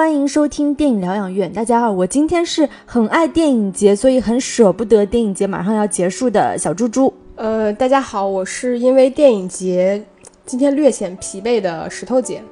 [0.00, 1.52] 欢迎收听电影疗养院。
[1.52, 7.12] 大家好，我今天是很爱电影节，所以很舍不得电影节马上要结束的小猪猪。
[7.36, 10.02] 呃，大家好，我是因为电影节
[10.46, 12.42] 今天略显疲惫的石头姐。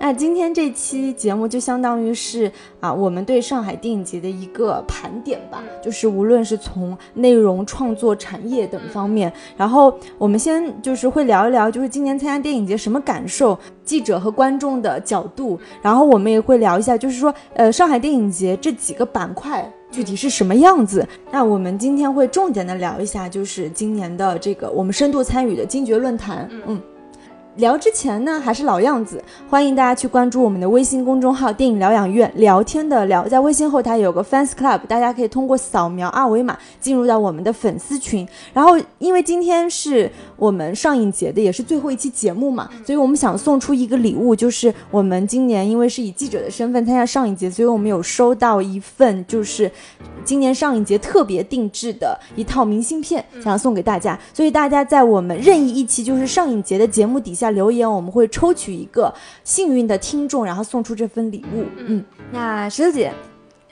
[0.00, 21.06] 那今天这期节目就相当于是啊，我们对上海电影节的一个盘点吧，就是无论是从内容创作、产业等方面，然后我们先就是会聊一聊，就是今年参加电影节什么感受，记者和观众的角度，然后我们也会聊一下，就是说呃，上海电影节这几个板块具体是什么样子。
[21.32, 26.80] 那我们今天会重点的聊一下，就是今年的这个我们深度参与的金爵论坛，嗯。
[27.58, 29.20] 聊之前呢，还是老样子，
[29.50, 38.26] 欢迎大家去关注我们的微信公众号“电影疗养院”，聊天的聊，在微信后台有个 fans club，大家可以通过扫描二维码进入到我们的粉丝群。
[38.52, 49.68] 然后，因为今天是我们上影节的，也是最后一期节目嘛，所以我们想送出一个礼物，就是我们今年因为是以记者的身份参加上影节，所以我们有收到一份就是
[50.24, 54.16] 今年上影节特别定制的一套明信片，想要送给大家。
[54.32, 57.47] 所以大家在我们任意一期就是上影节的节目底下。
[57.50, 59.12] 留言我们会抽取一个
[59.44, 61.64] 幸运的听众，然后送出这份礼物。
[61.76, 63.12] 嗯，那石头姐，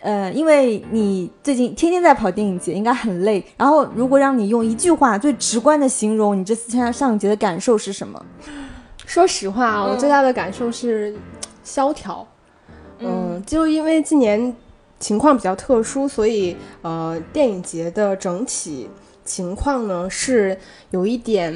[0.01, 3.45] 呃，因为你最近天天在跑电影节，应该很累。
[3.57, 8.25] 然后，如果让你用一句话最直观的形容你这次参加上影节的感受是什么？
[9.05, 11.17] 说实话，我最大的感受是
[11.63, 12.27] 萧条。
[12.99, 14.55] 嗯，就因为今年
[14.99, 18.89] 情况比较特殊，所以呃，电影节的整体。
[19.27, 20.57] 情况呢是
[20.91, 21.53] 有一点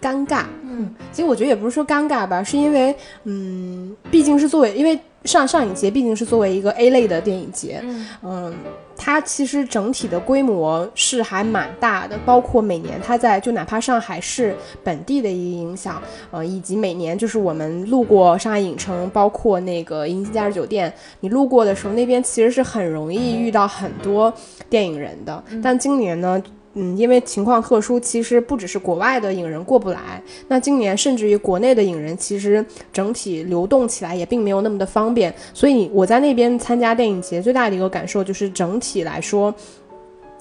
[0.00, 2.94] 尴尬，嗯，其实我觉得也不是说尴尬吧，是因为，
[3.24, 7.84] 嗯，毕竟是作为，因为上上影节毕竟是作为一个 A 类的电影节，
[8.22, 8.54] 嗯，
[8.96, 16.00] 它其实整体的规模是还蛮大的，包括每年它在就哪怕上海市本地的一个影响，
[16.30, 24.32] 呃，以及每年就是我们路过上海影城，包括那个银星假日酒店，你路过的时候，那边其实是很容易遇到很多
[24.70, 26.42] 电影人的，但今年呢。
[26.74, 35.34] 嗯，因为情况特殊，其实不只是国外的影人过不来，那今年甚至于国内的影人，其实整体流动起来也并没有那么的方便。
[35.52, 39.52] 所以我在那边参加电影节，最大的一个感受就是整体来说，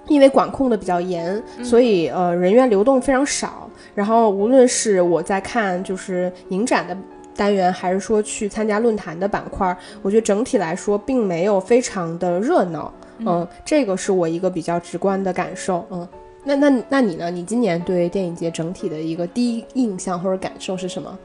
[0.08, 3.68] 因为管控的比较严，所以呃人员流动非常少。
[3.96, 6.96] 然后无论是我在看就是影展的
[7.36, 12.94] 单元，还是说去参加论坛的板块，我觉得整体来说并没有非常的热闹。
[13.26, 15.86] 嗯，这个是我一个比较直观的感受。
[15.90, 16.08] 嗯。
[16.44, 17.30] 那那那你呢？
[17.30, 21.20] 你今年对电影节整体的一个第一印象或者感受是什么？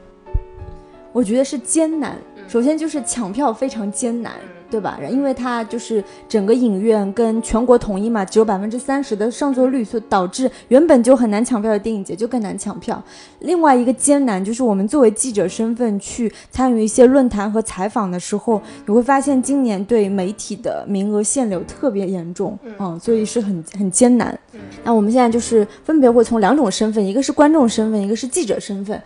[1.13, 2.17] 我觉得是艰难。
[2.47, 4.33] 首先就是抢票非常艰难。
[4.75, 4.99] 对吧？
[5.09, 13.01] 因为它就是整个影院跟全国统一嘛，只有百分之三十的上座率，所以导致原本就很难抢票的电影节就更难抢票。
[13.39, 24.37] 另外一个艰难就是我们作为记者身份去参与一些论坛和采访的时候，你会发现今年对媒体的名额限流特别严重，嗯，所以是很很艰难。
[24.83, 29.01] 那我们现在就是分别会从两种身份，一个是观众身份，一个是记者身份。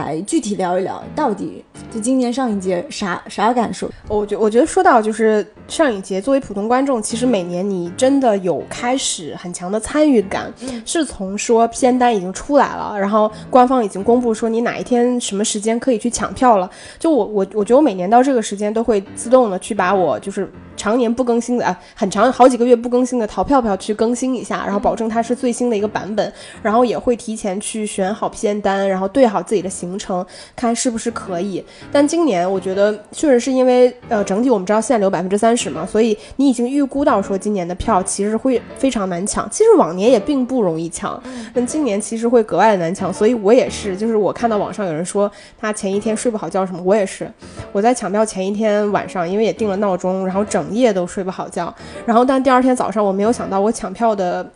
[0.00, 3.90] 来具体聊一聊，到底就今年上一届啥啥感受？
[4.08, 10.52] 我觉我觉得说到就是上影节，作为普通观众，其实每年你真的有开始很强的参与感，
[10.86, 16.70] 是从说片单已经出来了，然后官方已经公布说你哪一天什么时间可以去抢票了。
[16.98, 26.32] 就我我我觉得我每年到这个时间都会自动的去把我就是常年不更新的啊，很长好几个月不更新的淘票票去更新一下，然后保证它是最新的一个版本，
[26.62, 29.72] 然后也会提前去选好片单，然后对好自己的。
[29.72, 39.50] 行程看是不是可以，但今年我觉得确实是因为呃整体我们知道限流百分之三十嘛，所以你已经预估到说今年的票其实会非常难抢。
[39.50, 41.20] 其实往年也并不容易抢，
[41.52, 43.12] 但今年其实会格外的难抢。
[43.12, 47.30] 所以我也是，就是我看到网上有人说他前一天睡不好觉什么，我也是。
[47.72, 51.74] 我在抢票前一天晚上，因为也定了闹钟，然后整夜都睡不好觉。
[52.06, 54.48] 然后但第二天早上，我没有想到我抢票的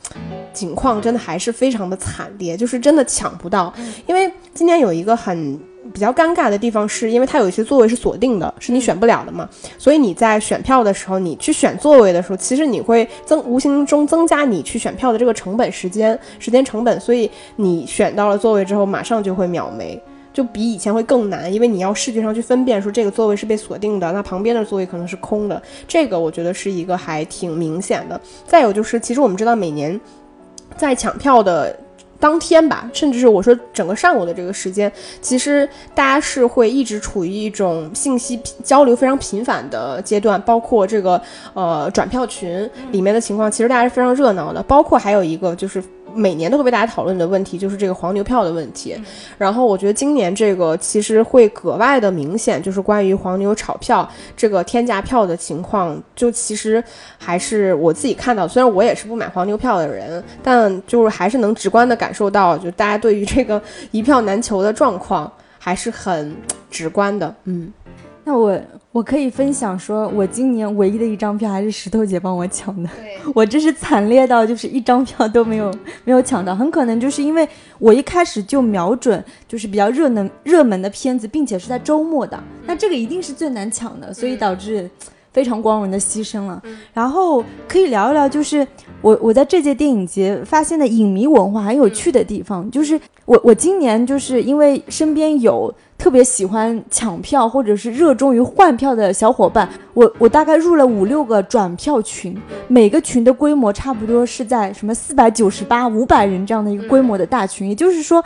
[0.54, 3.74] 情况真的还是非常的惨烈，就是真的抢不到，
[4.06, 5.16] 因为今年有一个。
[5.16, 5.58] 很
[5.96, 9.48] 比较尴尬的地方，是因为它有一些座位是锁定的，是你选不了的嘛。
[9.78, 17.00] 所以你在选票的时候，你去选座位的时候，其实你会增无形中增加你去选票的这个成本时间时间成本。
[17.00, 19.98] 所以你选到了座位之后，马上就会秒没，
[20.34, 25.62] 就比以前会更难，因为你要视觉上去分辨说这个座位是被锁定的，那旁边的座位可能是空的。
[25.88, 28.20] 这个我觉得是一个还挺明显的。
[28.46, 29.98] 再有就是，其实我们知道每年
[30.76, 31.74] 在抢票的。
[32.18, 34.90] 当天吧，甚至是我说整个上午的这个时间，
[35.20, 41.20] 其实大家是会一直处于一种信息交流非常频繁的阶段，包括这个
[41.54, 44.62] 呃转票群里面的情况，其实大家是非常热闹的。
[44.62, 45.82] 包括还有一个就是
[46.16, 48.96] 每年都会被大家讨论的问题，就是这个黄牛票的问题。
[49.36, 56.82] 然后我觉得今年这个其实会格外的明显，就是关于黄牛炒票这个天价票的情况，就其实
[57.18, 63.60] 还是我自己看到，虽然我也是不买黄牛票的人，但就是还是能直观的感受到，就大家对于这个
[63.90, 66.34] 一票难求的状况还是很
[66.70, 67.34] 直观的。
[67.44, 67.72] 嗯，
[68.26, 68.60] 那我。
[68.92, 72.88] 我可以分享说，我今年唯一的一张票还是石头姐帮我抢的。
[73.34, 75.70] 我这是惨烈到就是一张票都没有
[76.06, 77.46] 没有抢到，很可能就是因为
[77.78, 84.88] 我一开始就瞄准就是比较热能热门的片子，并且是在周末的，那这个一定是最难抢的，所以导致
[85.36, 86.62] 非常光荣的牺牲了。
[86.94, 88.66] 然后可以聊一聊，就是
[89.02, 95.72] 我我在这届电影节发现的影迷文化很有趣的地方，就是我我今年就是因为身边有。
[95.98, 102.36] 特别喜欢抢票或者是热衷于换票的小伙伴，我我大概入了五六个转票群，
[102.68, 107.70] 每个群的规模差不多是在什么四百九十八、五百人这样的一个规模的大群。
[107.70, 108.22] 也就是说，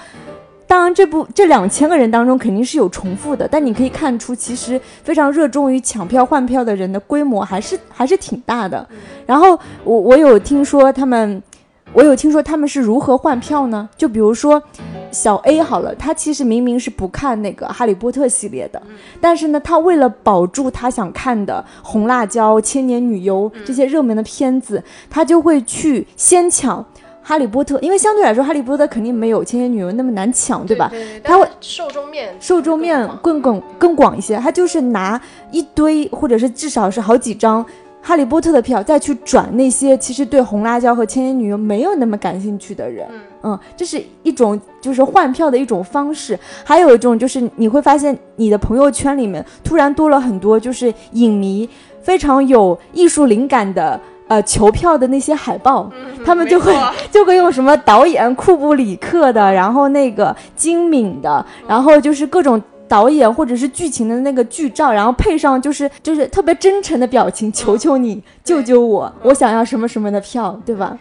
[0.71, 8.89] 当然这部这两千个人当中肯定是有重复的，但你可以看出，其实非常热衷于抢票换票的人的规模还是还是挺大的。
[9.27, 11.43] 然后我我有听说他们。
[11.93, 13.89] 我有听说他们是如何换票呢？
[13.97, 14.63] 就比如说，
[15.11, 18.81] 小 A 好了，他其实明明是不看那个《哈利波特》系列的，
[19.21, 24.81] 但是呢，他为了保住他想看的《红辣椒》《千年女优》这些热门的片子，
[25.11, 26.81] 他就会去先抢
[27.31, 30.91] 《哈利波特》，因为相对来说，《哈利波特》肯定没有《千年女优》那么难抢，对吧？
[31.23, 35.21] 他会受众面受众面更广更广一些，他就是拿
[35.53, 37.65] 一堆，或者是至少是好几张。
[38.03, 43.07] 哈利波特的票，再去转那些其实对红辣椒和千年女优没有那么感兴趣的人，
[43.43, 46.37] 嗯，这是一种就是换票的一种方式。
[46.65, 51.69] 还有一种就是你会发现你的朋友圈里面突然多了很多就是影迷
[52.03, 54.01] 非常有艺术灵感的
[54.31, 55.91] 呃求票的那些海报，
[56.25, 56.73] 他们就会
[57.11, 62.63] 就会用什么导演库布里克的，然后那个精敏的，然后就是各种。
[62.91, 70.99] 导演或者是剧情的那个剧照，然后配上就是就是特别真诚的表情，求求你救救我，我想要什么什么的票，对吧？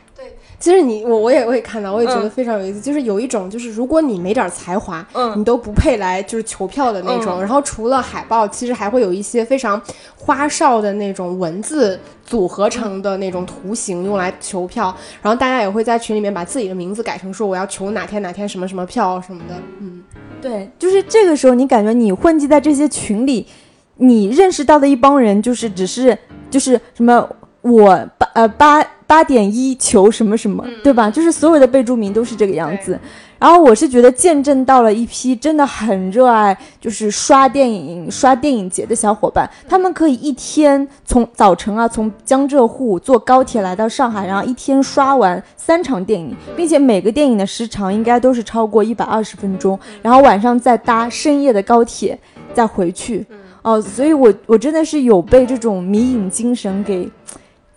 [0.60, 7.40] 对，其实你我我也会看到，我也觉得非常有意思，就是有一种就是如果你没点才华，嗯，你都不配来就是求票的那种。
[7.40, 9.82] 然后除了海报，其实还会有一些非常
[10.16, 20.04] 花哨的那种文字组合成的那种图形用来求票，然后大家也会在群里面把自己的名字改成说我要求哪天哪天什么什么票什么的，嗯。
[20.42, 23.46] 对，就是这个时候，你感觉你混迹在这些群里，
[23.98, 26.18] 你认识到的一帮人，就是只是
[26.50, 27.28] 就是什么
[27.62, 31.10] 我八呃八八点一求什么什么，对吧？
[31.10, 33.00] 就是所有的备注名都是这个样子。
[33.40, 39.50] 然后我是觉得见证到了一批真的很热爱，就是刷电影、刷电影节的小伙伴。
[39.68, 49.80] 他们可以一天从早晨啊，从江浙沪坐高铁来到上海，然后一天刷完三场电影，并且每个电影的时长应该都是超过一百二十分钟。
[50.04, 52.20] 然后晚上再搭深夜的高铁
[52.54, 53.26] 再回去。
[53.64, 57.10] 哦，所以我我真的是有被这种迷影精神给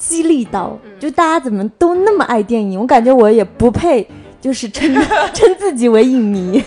[0.08, 0.76] 激励到。
[0.98, 4.06] 就大家怎么都那么爱电影，我感觉我也不配。
[4.40, 4.92] 就是称
[5.32, 6.60] 称自己为影迷，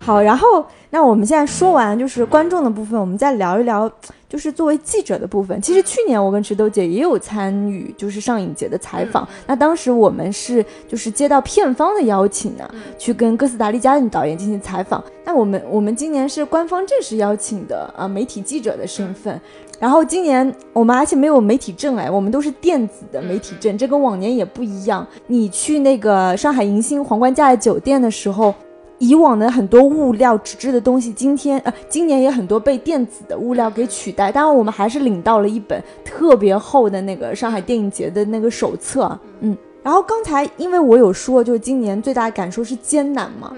[0.00, 3.88] 好，然后那我们现在说完就是观众的部分，我们再聊一聊
[4.28, 5.62] 就是作为记者的部分。
[5.62, 12.68] 其实去年我跟池豆姐也有参与就是上影节的采访，那当时我们是就是接到片方的邀请呢，
[12.98, 15.00] 去跟哥斯达黎加的导演进行采访。
[15.24, 19.40] 那我们我们今年是官方正式邀请的啊媒体记者的身份。
[19.78, 25.06] 然后今年我们而且没有媒体证哎，我们都是电子的媒体证，这跟往年也不一样。
[25.26, 28.54] 你去那个上海银星皇冠假日酒店的时候，
[28.98, 34.32] 以往的很多物料纸质的东西，今天呃今年也很多被电子的物料给取代。
[34.32, 39.56] 当然我们还是领到了一本特别厚的那个上海电影节的那个手册，嗯。
[39.82, 43.52] 然后刚才因为我有说，就是今年最大的感受是艰难嘛。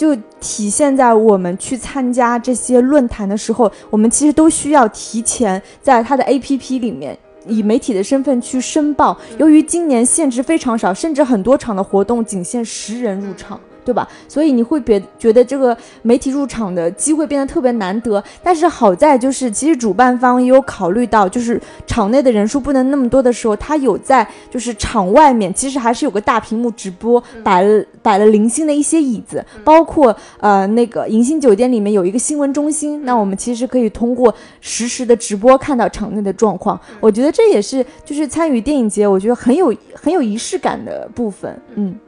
[0.00, 7.14] 就体现在我们去参加这些论坛的时候，我们其实都需要提前在它的 APP 里面
[7.46, 9.14] 以媒体的身份去申报。
[9.36, 13.60] 由于今年限制非常少，甚至很多场的活动仅限十人入场。
[13.84, 14.06] 对吧？
[14.28, 18.22] 所以你会别觉得这个媒体入场的机会变得特别难得。
[18.42, 36.78] 但是好在就是，其实主办方也有考虑到，就是场内的人数不能那么多的时候，他有在就是场外面，其实还是有个大屏幕直播，摆了摆了零星的一些椅子，包括呃那个银星酒店里面有一个新闻中心，那我们其实可以通过实时的直播看到场内的状况。
[37.00, 41.60] 我觉得这也是就是参与电影节，我觉得很有很有仪式感的部分。
[41.74, 41.98] 嗯。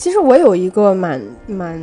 [0.00, 1.78] 其实我有一个蛮蛮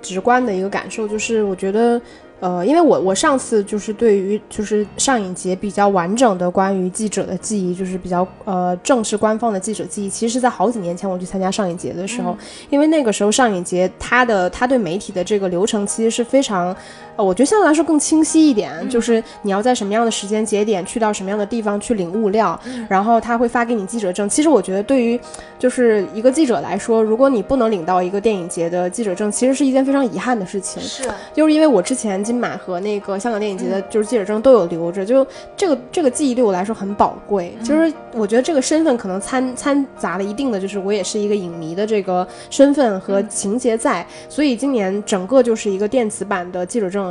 [0.00, 2.00] 直观的一个感受，就是我觉得，
[2.38, 12.38] 呃，因为我我上次就是对于就是上影节比较完整的关于记者的记忆，就是比较呃正式官方的记者记忆，其实是在好几年前我去参加上影节的时候，
[12.70, 16.74] 因为那个时候上影节它的它对媒体的这个流程其实是非常。
[17.16, 24.28] 呃，我觉得相对来说更清晰一点，就是你要在什么样的时间节点去到什么样的地方去领物料，然后他会发给你记者证。
[24.28, 25.18] 其实我觉得对于
[25.58, 30.82] 就是一个记者来说，如果你不能领到一个电影节的记者证，其实是一件非常遗憾的事情。
[30.82, 35.24] 是，就是因为我之前金马和那个香港电影节的就是记者证都有留着，就
[35.56, 37.56] 这个这个记忆对我来说很宝贵。
[37.62, 47.03] 就是我觉得这个身份可能掺掺杂了一定的，就是我也是一个影迷的这个身份和情节在，所以今年整个就是一个电子版的记者证。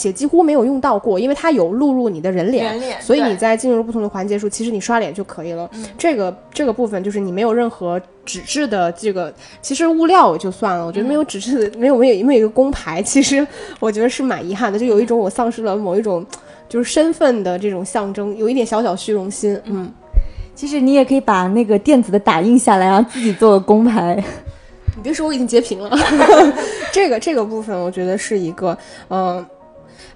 [0.00, 5.70] 且几乎没有用到过，因为它有录入你的人脸，所以你在进入不同的环节时，其实你刷脸就可以了。
[5.98, 9.30] 这个这个部分就是你没有任何纸质的这个，
[9.60, 10.86] 其实物料就算了。
[10.86, 13.46] 我觉得没有纸质的，没有没有没有一个工牌，其实
[13.78, 16.24] 我觉得是蛮遗憾的，就有一种我丧失了某一种
[16.66, 19.60] 就是身份的这种象征，有一点小小虚荣心。
[19.66, 19.92] 嗯，
[20.54, 24.16] 其实你也可以把那个电子的打印下来，然后自己做个工牌。
[24.96, 25.90] 你别说，我已经截屏了。
[26.90, 28.76] 这个这个部分，我觉得是一个
[29.08, 29.44] 嗯。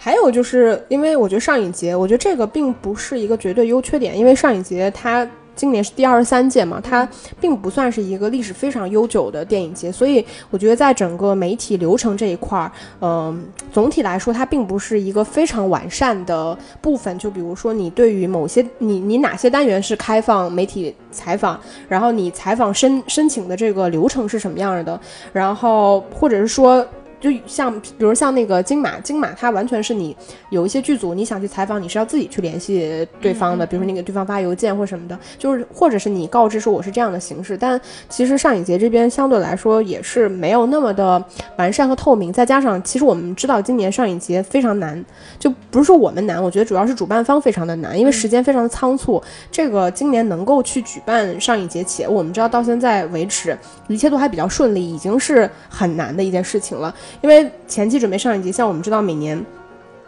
[0.05, 7.09] 还有就是，因为我觉得上影节，我觉得这个并不是一个绝对优缺点，因为上影节它今年是第二十三届嘛，它
[7.41, 12.71] 并不算是一个历史非常悠久的电影节，所以我觉得在整个媒体流程这一块儿，
[13.01, 17.19] 嗯，总体来说它并不是一个非常完善的部分。
[17.19, 21.59] 就比如说你对于某些你你哪些单元是开放媒体采访，
[21.89, 25.01] 然后你采访申申请的这个流程是什么样的，
[25.33, 26.87] 然后或者是说。
[27.25, 30.15] 就像，比如像那个金马，金马它完全是你
[30.51, 37.57] 有一些剧组，你想去采访，你是要自己去联系对方的，比如说你给对方发邮件或什么的，就是或者是你告知说我是这样的形式。
[37.57, 41.25] 但其实上影节这边相对来说也是没有那么的
[41.57, 45.03] 完善和透明，再加上其实我们知道今年上影节非常难，
[45.39, 49.23] 就不是说我们难，我觉得主要是主办方非常的难，因为时间非常的仓促。
[49.51, 53.57] 这个今年能够去举办上影节，且我们知道到现在为止
[53.89, 56.95] 一切都还比较顺利，已经是很难的一件事情了。
[57.21, 59.45] 因为前期准备上一集，像我们知道每年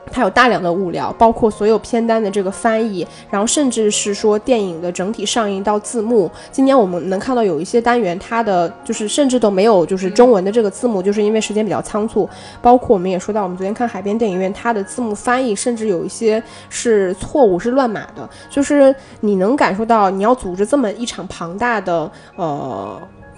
[0.08, 6.30] 它有大量的物料，包括所有片单的这个翻译，然后甚至是说电影的整体上映到字幕。
[6.52, 12.28] 今年我们能看到有一些单元，它的就是甚至都没有就是中文的这个字幕，就是因为时间比较仓促。
[12.62, 18.28] 包括我们也说到，我们昨天看海边电影院，它的字幕翻译甚至有一些是错误，是乱码的。
[18.48, 22.96] 就是你能感受到，你要组织这么一场庞大的呃。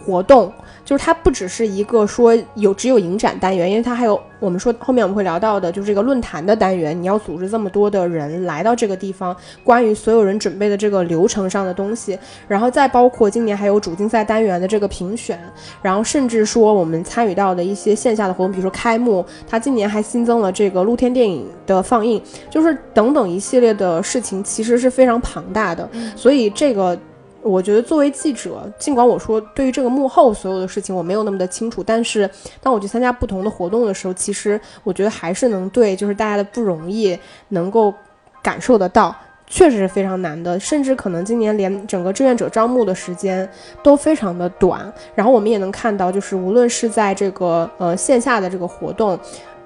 [0.08, 0.50] 活动
[0.86, 6.98] 就是它不只是一个说有只有影展单元，因为它还有我们说后面我们会聊到的，就是这个论坛的单元。
[6.98, 15.38] 你要组织这么多的人来到这个地方，关于所有人准备的这个流程上的东西，然后再包括今年还有主竞赛单元的这个评选，
[15.82, 25.86] 然后甚至说我们参与到的一些线下的活动，比如说开幕，它今年还新增了这个露天电影的放映，就是等等一系列的事情，其实是非常庞大的。
[26.16, 26.98] 所以这个。
[27.42, 32.28] 我觉得作为记者，尽管我说对于这个幕后所有的事情我没有那么的清楚，但是
[32.60, 37.18] 当我去参加不同的活动的时候，其实我觉得还是能对就是大家的不容易
[37.48, 37.94] 能够
[38.42, 39.14] 感受得到，
[39.46, 43.48] 确实是非常难的，甚至可能今年连整个志愿者招募的时间
[43.82, 44.92] 都非常的短。
[45.14, 49.18] 然后我们也能看到，就是无论是在这个呃线下的这个活动。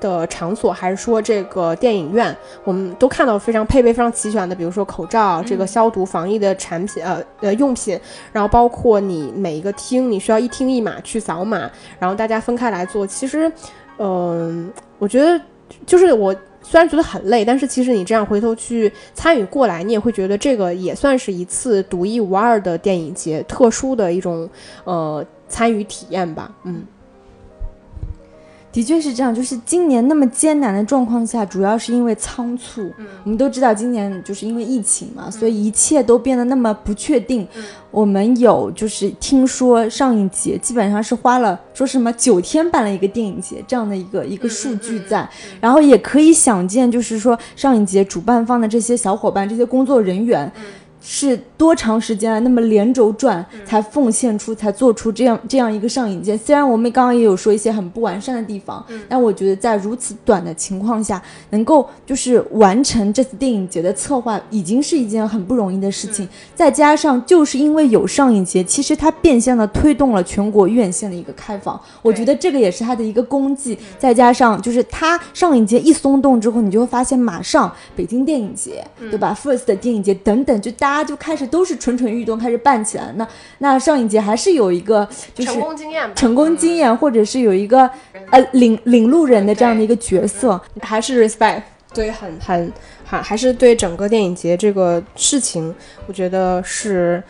[0.02, 7.98] 的场所还是说这个电影院，我们都看到非常配备非常齐全的，比如说口罩、这个消毒防疫的产品，呃呃用品，
[8.32, 13.06] 然后包括你每一个厅你需要一厅一码去扫码，然后大家分开来做。
[13.06, 13.50] 其实，
[13.98, 15.40] 嗯，我觉得
[15.86, 24.48] 就是我虽然觉得很累，但是其实你这样回头去参与过来，你也会觉得这个也算是一次独一无二的电影节，特殊的一种
[24.84, 26.84] 呃参与体验吧，嗯。
[28.72, 32.90] 的确是这样，就是今年那么艰难的状况下，主要是因为仓促。
[32.96, 37.46] 嗯，我们都知道今年就是因为疫情嘛，所以一切都变得那么不确定。
[37.54, 45.28] 嗯，我们有就是听说上影节基本上是花了说什么九天办了一个电影节这样的一个一个数据在，
[45.60, 50.50] 然后也可以想见，就是说上影节主办方的这些小伙伴、这些工作人员。
[51.04, 56.36] 是多长时间那么连轴转才奉献出才做出这样这样一个上影节？
[56.36, 66.28] 虽然我们刚刚也有说一些很不完善的地方，但我觉得在如此短的情况下，能够就是完成这次电影节的策划，已经是一件很不容易的事情。
[66.54, 73.76] 再加上就是因为有上影节，其实它变相的推动了全国院线的一个开放，我觉得这个也是它的一个功绩。
[73.98, 80.91] 再加上就是它上影节一松动之后，你就会发现马上北京电影节，对吧？First 电影节等等，就大。
[80.92, 83.10] 大家就开始都是蠢蠢欲动，开始办起来。
[83.16, 83.26] 那
[83.60, 87.88] 那上影节还是有一个就是成功经验，成功经验，或者是有一个
[88.28, 91.62] 呃领领路人的这样的一个角色，还是 respect，
[91.94, 92.70] 对，很很
[93.06, 95.74] 还还是对整个电影节这个事情，
[96.06, 97.22] 我觉得是。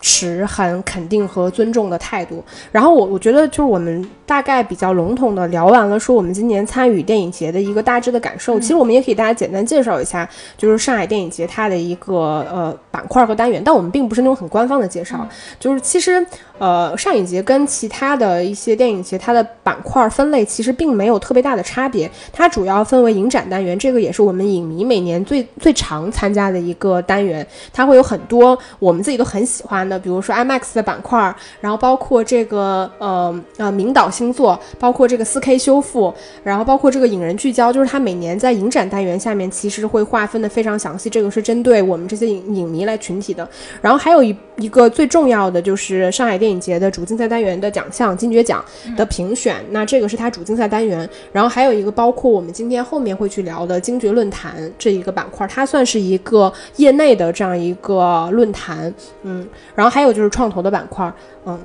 [0.00, 2.42] 持很肯定和尊重的态度，
[2.72, 8.58] 然后我我觉得就是我们大概比较笼统的聊完了，说我们今年参与电影节的一个大致的感受。
[8.58, 12.14] 其实我们也可以大家简单介绍一下，就是上海电影节它的一个
[12.50, 15.28] 呃板块和单元，但我们并不是那种很官方的介绍，
[15.58, 16.26] 就是其实。
[16.60, 22.08] 呃，上影节跟其他的一些电影节，它的板块分类其实并没有特别大的差别。
[22.30, 27.44] 它主要分为影展单元，这个也是我们影迷每年最最常参加的一个单元。
[27.72, 36.12] 它会有很多我们自己都很喜欢的，比如说 IMAX 的板块，然后包括这个呃呃名导星座，包括这个 4K 修复，
[36.44, 41.08] 然后包括这个影人聚焦，就是它每年在影展单元下面其实会划分的非常详细。
[41.08, 43.48] 这个是针对我们这些影影迷来群体的。
[43.80, 46.60] 然后还有一一个最重要的就是上海电影。
[46.60, 48.62] 节的主竞赛单元的奖项金爵奖
[48.94, 51.08] 的评选，那这个是它主竞赛单元。
[51.32, 58.92] 然后还有一个包括我们今天后面会去聊的金爵论坛这一个板块，它算是一个业内的这样一个论坛。
[59.22, 61.10] 嗯，然后还有就是创投的板块，
[61.46, 61.58] 嗯。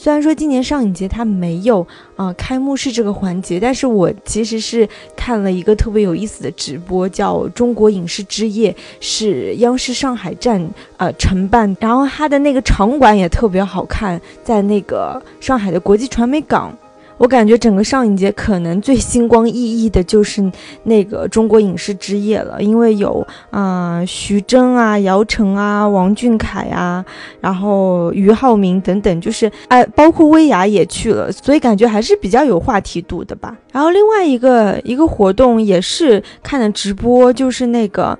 [0.00, 10.64] 虽然说今年上影节它没有啊开幕式这个环节，但是我其实是看了一个特别有意思的直播，叫《中国影视之夜》，是央视上海站
[10.98, 16.72] 呃承办，然后它的那个场馆也特别好看，在那个上海的国际传媒港。
[17.18, 20.50] 我感觉整个上影节可能最星光熠熠的就是
[20.84, 27.04] 那个中国影视之夜了，因为有啊徐峥啊、姚晨啊、王俊凯啊，
[27.40, 33.56] 然后俞灏明等等，就是哎，包括薇娅也去了，所以感觉还是比较有话题度的吧。
[33.72, 38.18] 然后另外一个一个活动也是看的直播，就是那个。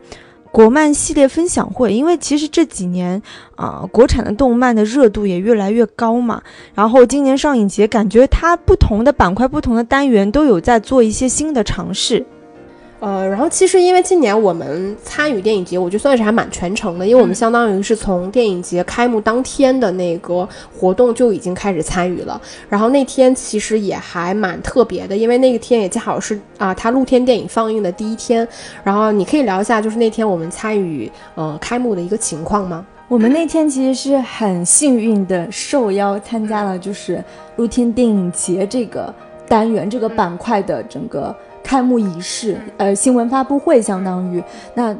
[0.51, 3.23] 国漫系列分享会，因为其实这几年
[3.57, 6.43] 啊，国产的动漫的热度也越来越高嘛。
[6.75, 12.25] 然后今年上影节，感觉它不同的板块、不同的单元都有在做一些新的尝试。
[13.01, 22.41] 呃，然后其实因为今年我们参与电影节，我觉得算是还蛮全程的，因为我们相当于是从电影节开幕当天的那个活动就已经开始参与了。
[22.69, 28.47] 然后那天其实也还蛮特别的，因为那个天也恰好是啊，它露天电影放映的第一天。
[28.83, 32.85] 然后你可以聊一下，就是那天我们参与呃开幕的一个情况吗？
[33.07, 37.23] 我们那天其实是很幸运的受邀参加了，就是
[37.55, 39.15] 露天电影节这个
[39.47, 41.33] 单元这个板块的整个。
[41.69, 44.43] 开幕仪式，呃，新闻发布会相当于。
[44.73, 44.97] 那，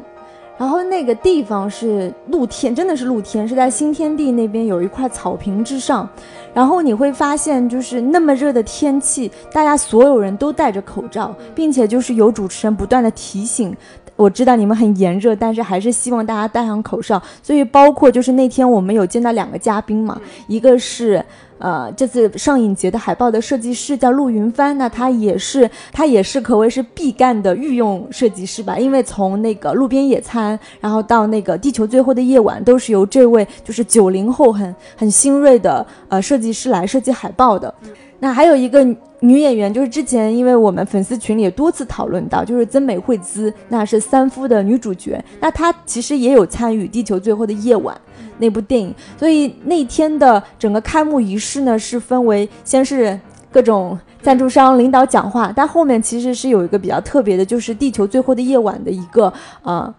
[0.55, 6.07] 然后那个地方是露天，真的是露天，是在新天地那边有一块草坪之上，
[6.53, 13.75] 然后你会发现，就是那么热的天气，大家所有人都戴着口罩，并且就是有主持人不断的提醒，
[14.23, 17.21] 我知道你们很炎热，但是还是希望大家戴上口罩。
[17.41, 21.23] 所以包括就是那天我们有见到两个嘉宾嘛，一个是。
[21.59, 28.79] 呃，这次上影节的海报的设计师叫陆云帆，那他也是他也是可谓是必干的御用设计师吧？
[28.79, 37.73] 因为从那个路边野餐，然后到那个地球最后的夜晚，都是由这位就是九零后很很新锐的呃设计师来设计海报的。
[38.19, 38.83] 那还有一个
[39.21, 47.95] 女演员，就是之前因为我们粉丝群里也多次讨论到，就是曾美惠孜，那是三夫的女主角，那她其实也有参与《地球最后的夜晚》
[48.37, 53.17] 那部电影，所以那天的整个开幕仪式呢，是分为先是
[53.51, 59.31] 各种赞助商领导讲话，但后面其实是有一个比较特别的，就是《地球最后的夜晚》的一个
[59.63, 59.93] 呃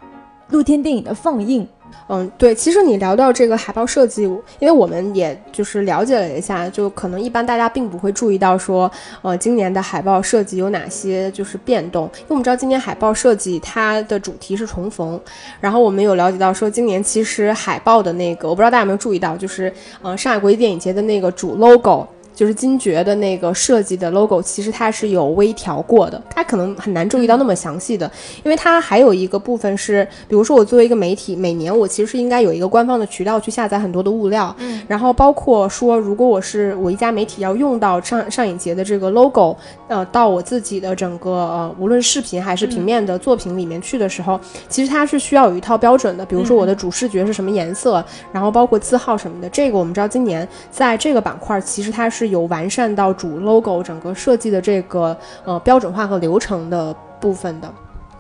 [0.51, 1.67] 露天电影的放映。
[2.09, 8.91] 嗯，对，其实你聊到这个海报设计，因为我们也就是了解了一下，就可能一般大家并不会注意到说，
[9.23, 12.05] 呃，今年的海报设计有哪些就是变动。
[12.19, 15.21] 因为我们知道今年海报设计它的主题是重逢，
[15.61, 19.73] 然后我们有了解到说，今年其实海报的那个，我不知道大家有没有注意到，就是
[20.03, 22.07] 嗯，上海国际电影节的那个主 logo。
[22.41, 28.11] 就是金爵的那个设计的 logo，其实它是有微调过的，它可能很难注意到那么详细的，
[28.43, 39.55] 因为它还有一个部分是，比如说我作为一个媒体，每年我其实是应该有一个官方的渠道去下载很多的物料，嗯，然后包括说，如果我是我一家媒体要用到上上影节的这个 logo，
[39.89, 52.30] 呃，到我自己的整个呃无论视频还是平面的作品里面去的时候，其实它是需要有一套标准的，比如说我的主视觉是什么颜色，然后包括字号什么的，这个我们知道今年在这个板块其实它是。
[52.31, 57.71] 有完善到主 logo 整个设计的这个呃标准化和流程的部分的，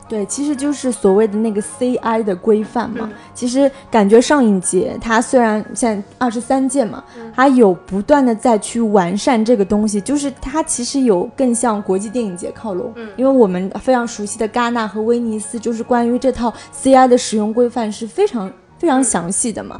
[0.09, 3.09] 对，其实就是所谓的那个 CI 的规范嘛。
[3.33, 7.03] 其实感觉上影节它虽然现在二十三届嘛，
[7.35, 12.92] 它有不断的在去完善这个东西，就是它其实有更向国际电影节靠拢。
[12.96, 18.51] 嗯，因为我们非常熟悉的戛纳和威尼斯，就是关于这套 CI 的使用规范是非常。
[18.81, 19.79] 非常详细的嘛。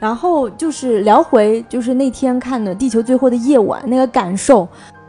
[0.00, 4.66] 然后就是聊回，就是那天看的《地球最后的夜晚》那个感受，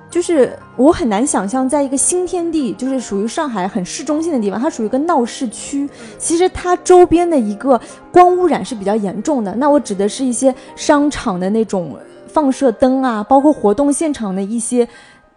[0.09, 7.79] 就是我很难想象，在一个新天地，就是属于上海很市中心的地方，它属于一个闹市区，其实它周边的一个
[8.11, 9.55] 光污染是比较严重的。
[9.55, 14.87] 那我指的是一些商场的那种放射灯啊，包括活动现场的一些。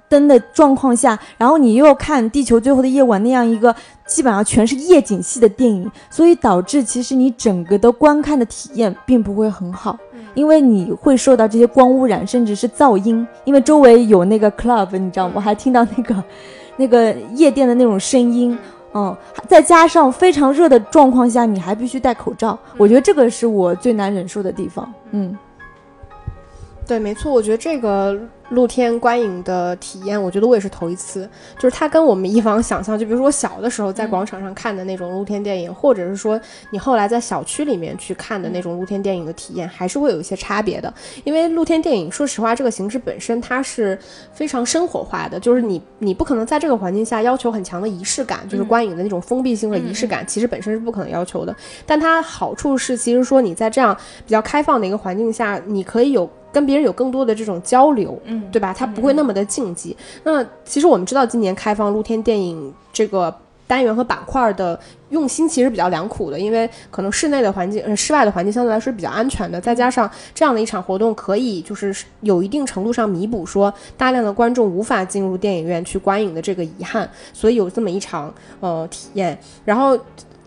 [0.09, 3.75] 灯的状况下，然后你又要看《地球最后的夜晚》那样一个
[4.07, 9.99] 基本上全是夜景系的电影，所以导致其实你整个的观看的体验并不会很好，
[10.35, 15.35] 因为你会受到这些光污染，甚至是噪音，因为周围有那个 club，你知道吗？
[15.37, 16.25] 我还听到那个
[16.77, 18.57] 那个夜店的那种声音，
[18.93, 19.17] 嗯，
[19.49, 25.37] 再加上非常热的状况下，你还必须戴口罩，我觉得这个是我最难忍受的地方，嗯。
[26.87, 28.15] 对，没错，我觉得这个
[28.51, 31.27] 露天观影的体验，我觉得我也是头一次。
[31.59, 40.93] 就是它跟我们 以往想象，就比如说我小的时候在广场上看的那种露天电影，或者是说你后来在小区里面去看的那种露天电影的体验，还是会有一些差别的。
[41.25, 43.99] 因为露天电影，说实话，这个形式本身它是
[44.35, 51.57] 非常生活化的，就是你你不可能在这个环境下要求很强的仪式感，就是观影的那种封闭性和仪式感，其实本身是不可能要求的。
[51.87, 56.31] 但它好处是，其实说你在这样比较开放的一个环境下，你可以有。
[56.55, 58.73] 跟别人有更多的这种交流，嗯，对吧？
[58.73, 59.95] 他不会那么的禁忌。
[60.23, 63.35] 那其实我们知道，今年开放露天电影这个
[63.67, 64.79] 单元和板块的
[65.11, 79.99] 用心其实比较良苦的，因为可能室内的环境、呃室外的环境相对来说比较安全的，再加上这样的一场活动可以就是有一定程度上弥补说大量的观众无法进入电影院去观影的这个遗憾，所以有这么一场呃体验，然后。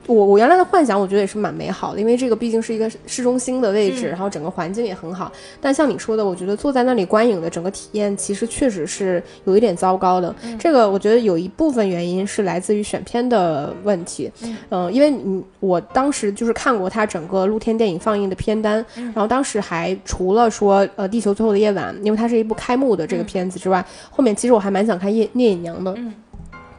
[0.08, 5.30] 我我原来的幻想，我觉得也是蛮美好的，因为这个毕竟是一个市中心的位置，然后整个环境也很好。
[5.60, 10.34] 但像你说的，我觉得坐在那里观影的整个体验，其实确实是有一点糟糕的。
[10.58, 14.32] 这个我觉得有一部分原因是来自于选片的问题。
[14.70, 25.94] 嗯，因为你我当时就是看过它整个露天电影放映的片单，然后当时还除了说呃《地球最后的夜晚》，因为它是一部开幕的这个片子之外，后面其实我还蛮想看《聂聂隐娘》的。
[25.98, 26.14] 嗯，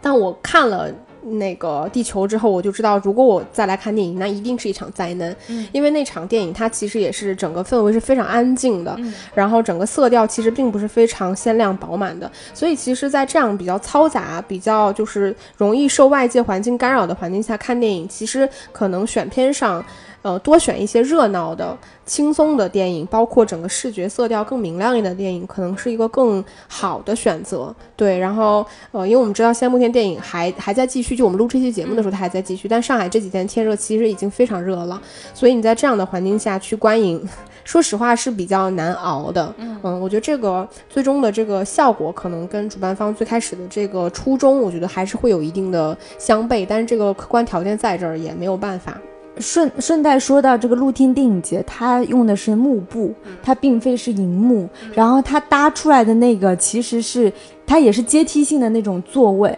[0.01, 0.91] 但我看了。
[1.35, 5.35] 那个地球之后，我就知道，如果我再来看电影，那一定是一场灾难。
[5.49, 8.99] 嗯，因为那场电影它其实也是整个氛围是非常安静的，
[9.35, 12.31] 然后整个色调其实并不是非常鲜亮饱满的。
[12.55, 19.85] 所以其实，在这样比较嘈杂、比较就是容易受外界环境干扰的环境下看电影，其实可能选片上。
[20.23, 27.75] 呃，多选一些热闹的、轻松的电影，包括整个视觉色调更明亮一点的电影，可能是一个更好的选择。
[27.97, 32.67] 对，然后呃，因为我们知道现在目前电影还还在继续，就我们录这期节目的时候，它还在继续。
[32.67, 35.01] 但上海这几天天热，其实已经非常热了，
[35.33, 37.27] 所以你在这样的环境下去观影，
[37.65, 39.55] 说实话是比较难熬的。
[39.59, 46.67] 嗯，我觉得这个最终的这个效果，可能跟主办方最开始的这个初衷，我觉得还是会有一定的相悖。
[46.69, 48.99] 但是这个客观条件在这儿，也没有办法。
[49.41, 57.33] 顺顺带说到这个露天电影节，它用的是幕布，它并非是银幕，然后它搭出来的那个其实是
[57.67, 59.57] 它也是阶梯性的那种座位。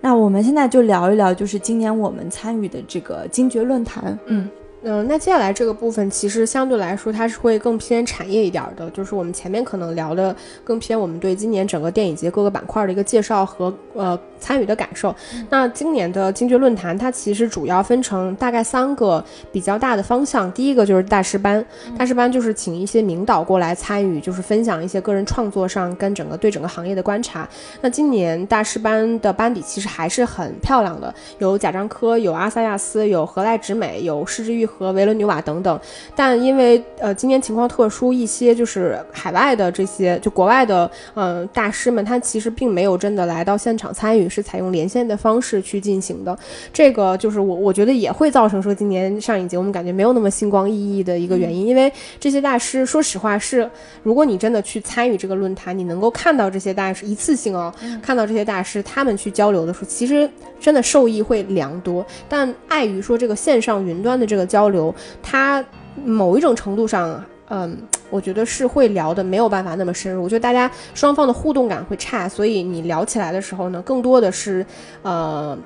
[0.00, 4.48] 那我们现在就聊一聊，就是今年我们参与的这个金爵论坛，嗯。
[4.84, 15.14] 嗯，那接下来这个部分其实相对来说它是会更偏产业一点的，就是我们前面可能聊的更偏我们对今年整个电影节各个板块的一个介绍和呃参与的感受。
[15.48, 21.64] 那今年的京剧论坛它其实主要分成大概三个比较大的方向，第一个就是大师班，
[21.96, 27.48] 大师班就是请一些名导过来参与，就是分享一些个人创作上跟整个对整个行业的观察。
[27.80, 34.68] 那今年大师班的班底其实还是很漂亮的，有贾樟柯，有阿萨亚斯，有何濑直美，有市之愈。
[34.78, 35.80] 和维伦纽瓦等等，
[36.16, 46.36] 但因为呃今年情况特殊，一些就是海外的这些就国外的嗯大师们，他其实并没有真的来到现场参与，是采用连线的方式去进行的。
[46.72, 53.68] 这个就是我我觉得也会造成说今年上影节我们感觉没有那么星光熠熠的一个原因，因为这些大师说实话是，
[54.02, 60.28] 如果你真的去参与这个论坛，你能够看到这些大师一次性哦，看到这些大师他们去交流的时候，其实
[60.62, 62.06] 真的受益会良多。
[62.28, 65.62] 但碍于说这个线上云端的这个交流，它
[66.04, 67.76] 某一种程度上，嗯，
[68.08, 74.64] 我觉得是会聊的没有办法那么深入，就大家双方的互动感会差，所以你聊起来的时候呢，更多的是，
[75.02, 75.58] 呃，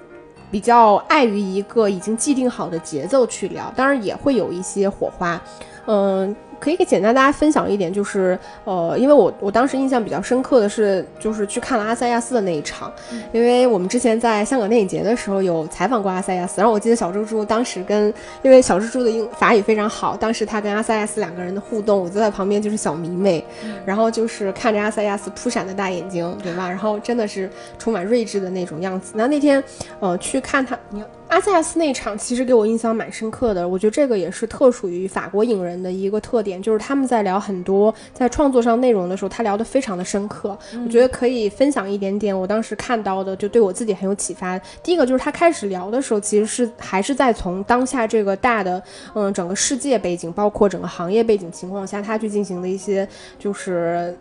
[0.51, 5.41] 比较碍于一个已经既定好的节奏去聊，当然也会有一些火花，
[5.87, 6.35] 嗯。
[6.59, 12.93] 可以给简单大家分享一点，就是呃，因为我我当时印象比较深刻的是，就是去看了阿塞亚斯的那一场，
[13.33, 23.45] 因为我们之前在香港电影节的时候有采访过阿塞亚斯，然后我记得小猪猪当时跟，因为小猪猪的英法语非常好，当时他跟阿塞亚斯两个人的互动，我就在旁边就是小迷妹，
[23.85, 26.69] 然后就是看着阿塞亚斯扑闪的大眼睛，对吧？
[26.69, 29.13] 然后真的是充满睿智的那种样子。
[29.15, 29.63] 那那天
[30.01, 31.03] 呃去看他，你。
[31.29, 40.57] 阿塞亚斯那场其实给我印象蛮深刻的，我觉得这个也是特属于法国影人的一个特点，就是他们在聊很多在创作上内容的时候，他聊得非常的深刻。
[40.85, 44.59] 我觉得可以分享一点点我当时看到的，就对我自己很有启发。
[44.83, 48.83] 第一个就是他开始聊的时候，其实是还是在从当下这个大的
[49.15, 53.07] 嗯整个世界背景，包括整个行业背景情况下，他去进行的一些
[53.39, 54.17] 就是。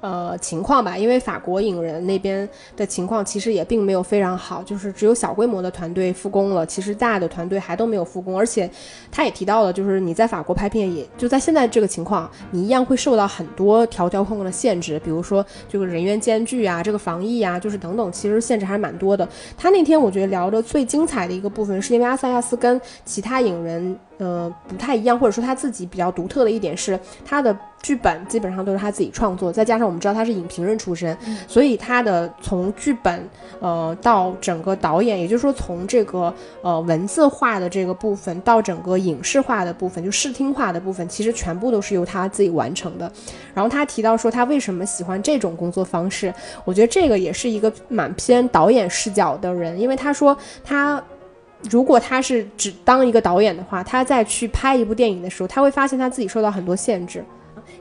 [0.00, 8.70] 呃，情况吧，因为法国影人那边的情况其实也并没有非常好，就是只有小规模的团队复工了，其实大的团队还都没有复工，而且
[9.10, 19.28] 他也提到了，就是你在法国拍片，也就在现在这个情况，你一样会受到很多条条框框的限制，比如说这个人员间距啊，这个防疫啊，就是等等，其实限制还是蛮多的。
[19.56, 23.98] 他那天我觉得聊的最精彩的一个部分，是因为阿萨亚斯跟其他影人。
[24.18, 31.16] 呃，不太一样，或者说他自己比较独特的一点是，他的剧本基本上都是他自己创作，再加上我们知道他是影评人出身，
[31.48, 43.10] 所以他的从剧本呃到整个导演，也就是说从这个呃文字化的这个部分到整个影视化的部分，就视听化的部分，其实全部都是由他自己完成的。
[43.54, 46.32] 然后他提到说他为什么喜欢这种工作方式，
[46.64, 51.02] 我觉得这个也是一个蛮偏导演视角的人，因为他说他。
[51.68, 57.24] 如果他是只当一个导演的话，他在去拍一部电影的时候，他会发现他自己受到很多限制。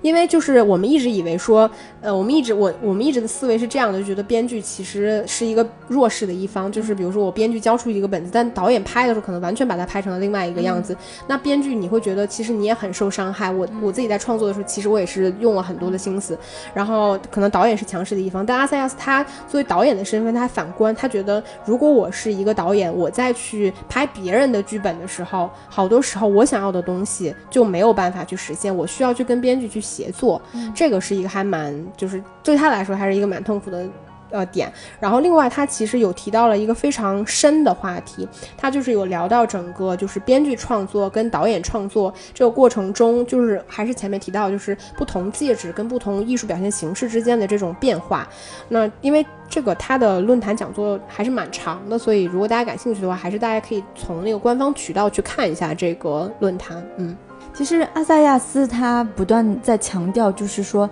[0.01, 1.69] 因为就是我们一直以为说，
[2.01, 10.95] 呃，我们一直我我们一直的思维是这样的，就觉得编剧其实是一个弱势的一方，就是比如说我编剧交出一个本子，但导演拍的时候可能完全把它拍成了另外一个样子。
[11.27, 13.49] 那编剧你会觉得其实你也很受伤害。
[13.49, 16.37] 我我自己在创作的时候，其实我也是用了很多的心思。
[16.73, 29.76] 然后可能导演是强势的一方，但阿塞亚斯他作为导演的身份，他反观他觉得，如果我是一个导演，我再去拍别人的剧本的时候，好多时候我想要的东西就没有办法去实现，我需要去跟编剧去。
[29.81, 30.41] 协作，
[30.75, 33.85] 这个是一个还蛮，就是对他来说还是一个蛮痛苦的
[34.29, 34.71] 呃点。
[34.99, 48.27] 然后另外，他其实有提到了一个非常深的话题，他就是有聊到整个就是编剧创作跟导演创作这个过程中，就是还是前面提到，就是不同介质跟不同艺术表现形式之间的这种变化。
[48.67, 56.85] 那因为这个他的论坛讲座还是蛮长的，所以如果大家感兴趣的话，还是大家可以从那个官方渠道去看一下这个论坛。
[56.97, 57.15] 嗯。
[57.57, 60.87] 其实阿萨亚斯他不断在强调，就是说。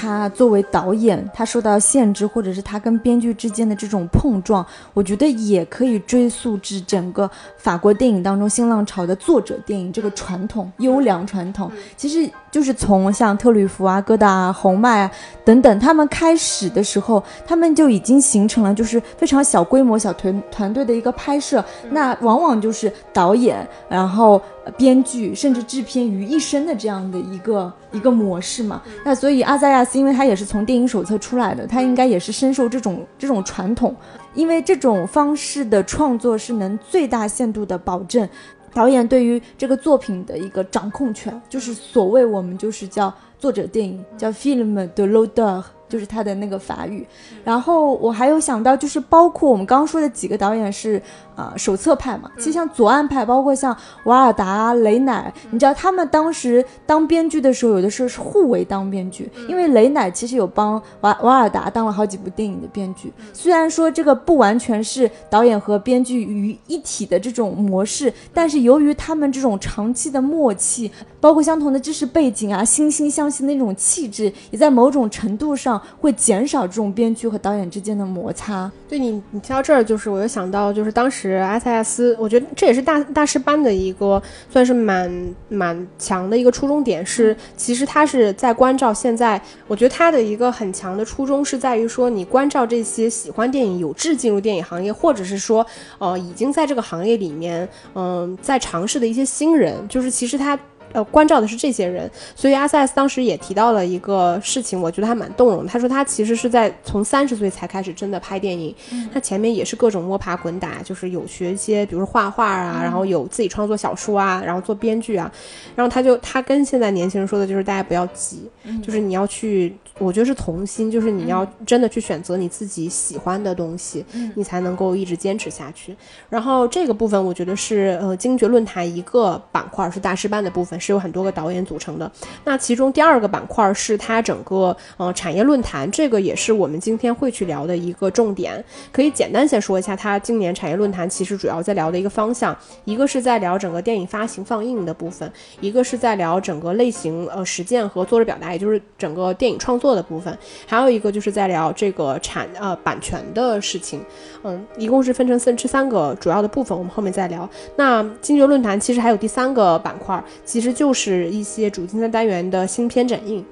[0.00, 11.68] 他作为导演，他受到限制，或者是他跟编剧之间的这种碰撞，我觉得也可以追溯至整个法国电影当中新浪潮的作者电影这个传统优良传统。
[11.96, 15.10] 其实就是从像特吕弗啊、戈达啊、红麦啊
[15.44, 24.40] 等等，他们开始的时候，他们就已经形成了就是非常小规模、小团团队的一个拍摄，那往往就是导演，然后
[24.76, 28.82] 编剧，甚至制片于一身的这样的一个一个模式嘛。
[29.04, 29.98] 那所以阿萨亚斯。
[29.98, 33.92] 因为他也是从电影手册出来的，他应该也是深受这种这种传统，
[34.32, 38.28] 因为这种方式的创作是能最大限度的保证
[38.72, 45.64] 导演对于这个作品的一个掌控权，就是所谓我们就是叫作者电影，叫 film de l'auteur。
[45.88, 47.06] 就是他的那个法语，
[47.42, 51.00] 然后我还有想到，就是包括我们刚刚说的几个导演是
[51.34, 53.74] 啊手册派嘛，其实像左岸派，包括像
[54.04, 75.77] 瓦尔达、雷乃，你知道他们当时当编剧的时候，有的时候是互为当编剧，因为雷乃其实有帮瓦瓦尔达当了好几部电影的编剧，虽然说这个不完全是导演和编剧于一体的这种模式，但是由于他们这种长期的默契，包括相同的知识背景啊，惺惺相惜的那种气质，也在某种程度上。
[76.00, 78.70] 会减少这种编剧和导演之间的摩擦。
[78.88, 95.64] 对你，你提到这儿，就是我又想到，就是当时 S S，我觉得这也是大大师班的一个算是蛮蛮强的一个初衷点，是其实他是在关照现在，我觉得他的一个很强的初衷是在于说，你关照这些喜欢电影、有志进入电影行业，或者是说，
[95.98, 100.58] 呃，已经在这个行业里面，嗯，在尝试的一些新人，就是其实他。
[100.92, 105.66] 呃，关照的是这些人，所以阿塞斯当时也提到了一个事情，我觉得还蛮动容。
[105.66, 108.74] 他说他其实是在从三十岁才开始真的拍电影，
[109.12, 115.30] 他前面也是各种摸爬滚打，就是有学一些，比如说画画啊，然后有自己创作小说啊，然后做编剧啊，
[115.74, 118.48] 然后他就他跟现在年轻人说的就是大家不要急，
[118.82, 119.74] 就是你要去。
[120.00, 124.04] 我觉得是童心，就是你要真的去选择你自己喜欢的东西，
[124.36, 125.92] 你才能够一直坚持下去。
[126.28, 130.77] 然后这个部分，我觉得是呃，精绝论坛一个板块是大师班的部分。
[130.78, 132.10] 是有很多个导演组成的。
[132.44, 138.62] 那其中第二个板块是它整个呃产业论坛，这个也是我们今天会去聊的一个重点。
[138.92, 150.36] 可以简单先说一下，它今年产业论坛其实主要在聊的一个方向，一个是在聊整个电影发行放映的部分，一个是在聊整个类型呃实践和作者表达，也就是整个电影创作的部分，
[150.66, 154.00] 还有一个就是在聊这个产呃版权的事情。
[154.44, 157.48] 嗯，一共是分成三这三个主要的部分，我们后面再聊。
[157.76, 163.42] 那金爵论坛其实还有第三个板块，其实这就是一些主竞赛单元的新片展映。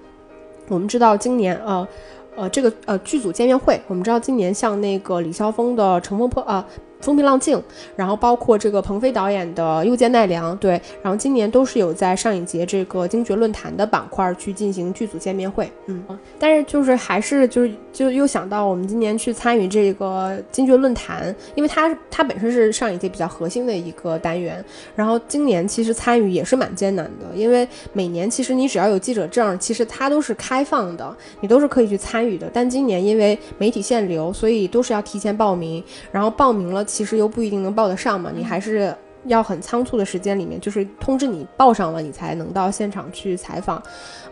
[0.68, 1.88] 我们知道今年呃
[2.37, 6.62] 呃这个呃剧组见面会，我们知道今年像那个李霄峰的《乘风破》呃。
[6.98, 7.62] 风平浪静，
[7.94, 16.02] 然后包括这个鹏飞导演的《又见奈良》，对，然后今年都是有在上影节这个精绝论坛的板块去进行剧组见面会，嗯，
[16.38, 24.63] 但是就是还是就是就又想到我们今年去参与这个精绝论坛，因为它它本身是上一届比较核心的一个单元，
[24.95, 35.83] 然后今年其实参与也是蛮艰难的，因为每年其实你只要有记者证，其实它都是开放的，你都是可以去参与的，但今年因为媒体限流，所以都是要提前报名，
[36.13, 36.85] 然后报名了。
[36.85, 38.95] 其实又不一定能报得上嘛，你还是
[39.27, 43.83] 要很仓促的时间里面，就是通知你报上了，你才能到现场去采访。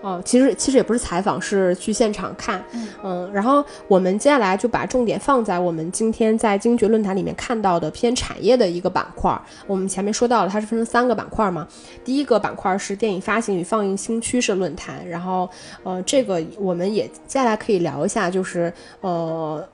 [0.01, 2.63] 哦，其实其实也不是采访，是去现场看。
[3.03, 9.35] 嗯，然后我们接下来就把重点放在我们今天在精绝论坛里面看到的偏产业的一个板块。
[9.67, 11.67] 我们前面说到了，它是分成三个板块嘛。
[12.05, 15.49] 第一个板块是电影发行与放映新趋势论坛，然后
[15.83, 19.67] 呃，这个我们也接下来可以聊一下，就是呃。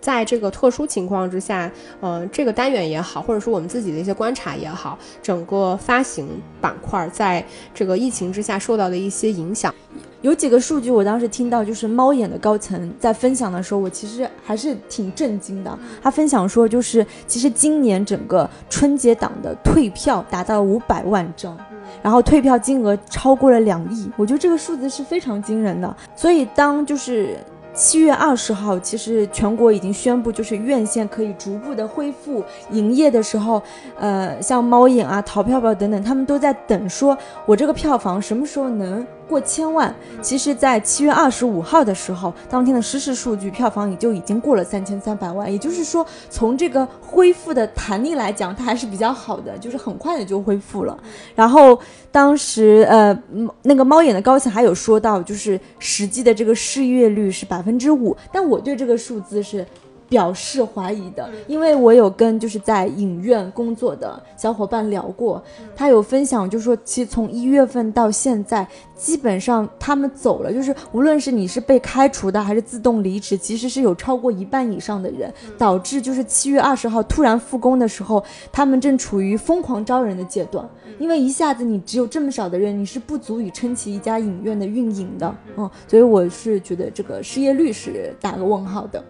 [0.00, 6.28] 在这个特殊情况之下，呃，这个单元也好，或者说我们自己的一些观察也好，整个发行
[6.60, 9.74] 板块在这个疫情之下受到的一些影响，
[10.20, 15.78] 有几个数据，我当时听到就是猫眼的高层在分享的时候，我其实还是挺震惊的。
[16.00, 21.58] 他分享说，就是其实今年整个春节档的退票达到了五百万张，
[22.00, 25.96] 然后退票金额超过了两亿，我觉得这个数字是非常惊人的。
[26.14, 27.36] 所以当就是。
[27.76, 33.62] 七月二十号，其实全国已经宣布，就是院线可以逐步的恢复营业的时候，
[33.98, 39.06] 呃，像猫眼啊、淘票票等等，他们都在等，说我这个票房什么时候能。
[39.28, 45.50] 过千万，其实，在七月二十五号的时候，当天的实时数据票房也就已经过了三千三百万。
[45.50, 50.96] 也就是说，从这个恢复的弹力来讲，它还是比较好的，就是很快的就恢复了。
[51.34, 51.78] 然后，
[52.10, 53.16] 当时呃，
[53.62, 59.66] 那个猫眼的高层还有说到，就是实际的这个失业率是百分之五，但我对这个数字是。
[60.08, 65.42] 表示怀疑的，因为我有跟就是在影院工作的小伙伴聊过，
[65.74, 89.02] 他有分享，就是说其实从一月份到现在，基本上他们走了，就是无论是你是被开除的还是自动离职，其实是有超过一半以上的人，导致就是七月二十号突然复工的时候，他们正处于疯狂招人的阶段，因为一下子你只有这么少的人，你是不足以撑起一家影院的运营的，嗯，所以我是觉得这个失业率是打个问号的。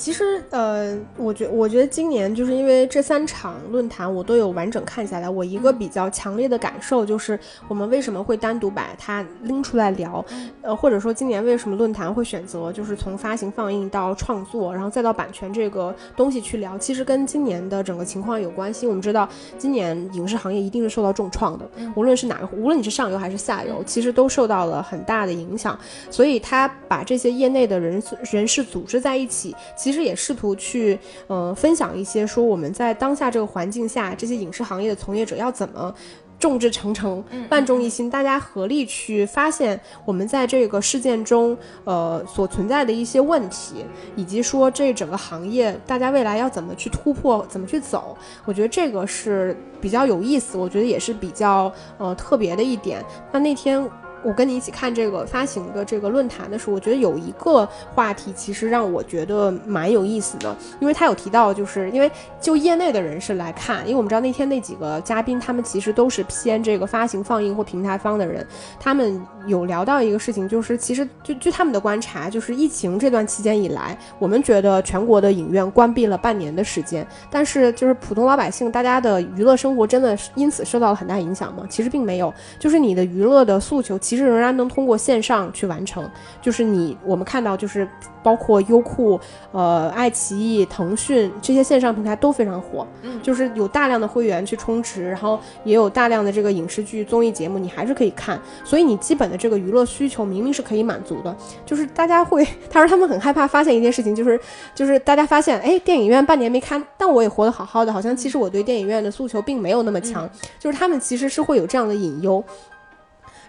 [0.00, 10.24] 其实，呃，我觉我觉得今年就是因为这三场论坛我都有完整看下来，我一个比较强烈的感受就是，我们为什么会单独把它拎出来聊，
[10.62, 18.86] 呃，或者说今年为什么论坛会选择就是从发行放映到创作，然后再到版权这个东西去聊，其实跟今年的整个情况有关系。
[18.86, 25.78] 我们知道，今年影视行业一定是受到重创的，无论是哪个，无论你是上游还是下游，其实都受到了很大的影响。
[26.10, 35.92] 所以他把这些业内的人人士组织在一起，其其实也试图去，呃，分享一些说我们在当下这个环境下，这些影视行业的从业者要怎么
[36.38, 48.16] 众志成城、万众一心，大家合力去发现我们在这个事件中，呃，所存在的一些问题，以及说这整个行业大家未来要怎么去突破、怎么去走。
[48.44, 53.04] 我觉得这个是比较有意思，我觉得也是比较呃特别的一点。
[53.32, 53.90] 那那天。
[54.22, 68.46] 我跟你一起看这个发行的这个论坛的时候，我觉得有一个话题其实让我觉得蛮有意思的，因为他有提到，就是因为就业内的人士来看，因为我们知道那天那几个嘉宾，他们其实都是偏这个发行放映或平台方的人，
[68.78, 81.64] 他们有聊到一个事情，就是其实就据他们的观察，就是疫情这段期间以来，我们觉得全国的影院关闭了半年的时间，但是就是普通老百姓大家的娱乐生活真的因此受到了很大影响吗？
[81.70, 83.98] 其实并没有，就是你的娱乐的诉求。
[84.10, 86.10] 其实仍然能通过线上去完成。
[86.42, 87.88] 就是你我们看到，就是
[88.24, 89.20] 包括优酷、
[89.52, 98.36] 呃爱奇艺、腾讯这些线上平台都非常火，嗯就是有大量的会员去充值，然后也有大量的这个影视剧、综艺节目，你还是可以看。
[98.64, 104.40] 所以你基本的这个娱乐需求明明是可以满足的，就是大家会， 他说他们很害怕发现一件事情，就是
[104.74, 112.42] 就是大家发现，哎，电影院半年没看，但我也活得好好的，好像其实我对电影院的诉求并没有那么强，就是他们其实是会有这样的隐忧。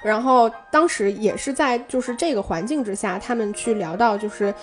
[0.03, 4.53] 然后当时也是在就是这个环境之下，他们去聊到就是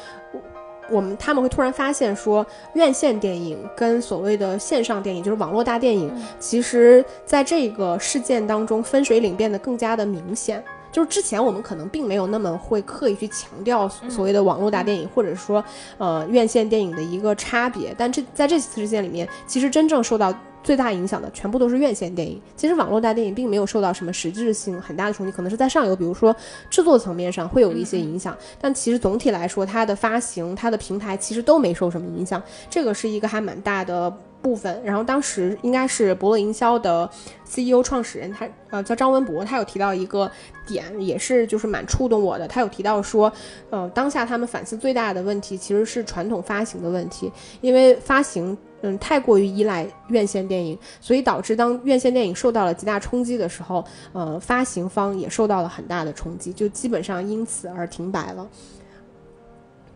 [0.90, 10.62] 我们他们会突然发现说，院线电影跟所谓的线上电影，就是网络大电影，其实在这个事件当中分水岭变得更加的明显。
[10.90, 15.62] 就是之前我们可能并没有那么会刻意去强调所谓的网络大电影，或者说
[15.98, 20.32] 呃院线电影的一个差别，但这在这次事件里面，其实真正受到
[20.62, 22.40] 最大影响的全部都是院线电影。
[22.56, 26.34] 其实网络大电影并没有受到什么实质性很大的冲击，可能是在上游，比如说
[26.68, 34.10] 制作层面上会有一些影响，但其实总体来说，它的发行、它的平台其实都没受什么影响，这个是一个还蛮大的
[34.42, 34.80] 部分。
[34.84, 37.08] 然后当时应该是博乐营销的
[37.46, 40.30] CEO 创始人，他呃叫张文博，他有提到一个
[40.66, 42.46] 点，也是就是蛮触动我的。
[42.46, 43.32] 他有提到说，
[43.70, 48.56] 呃，当下他们反思最大的问题其实是传统发行的问题，因为发行。
[48.82, 58.48] 嗯，太过于依赖院线电影，所以导致当院线电影受到了极大冲击的时候，呃，发行方也受到了很大的冲击，就基本上因此而停摆了。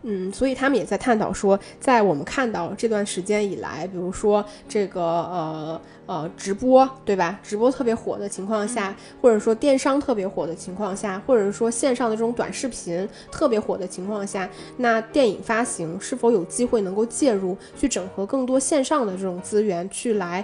[0.03, 7.39] 嗯，所以他们也在探讨说，在我们看到这段时间以来，比如说这个呃呃直播，对吧？
[7.41, 20.43] 直播特别火的情况下，或者说电商特别火的情况下，或者说线上的这种短视频特别火的情况下，那电影发行是否有机会能够介入，去整合更多线上的这种资源，去来。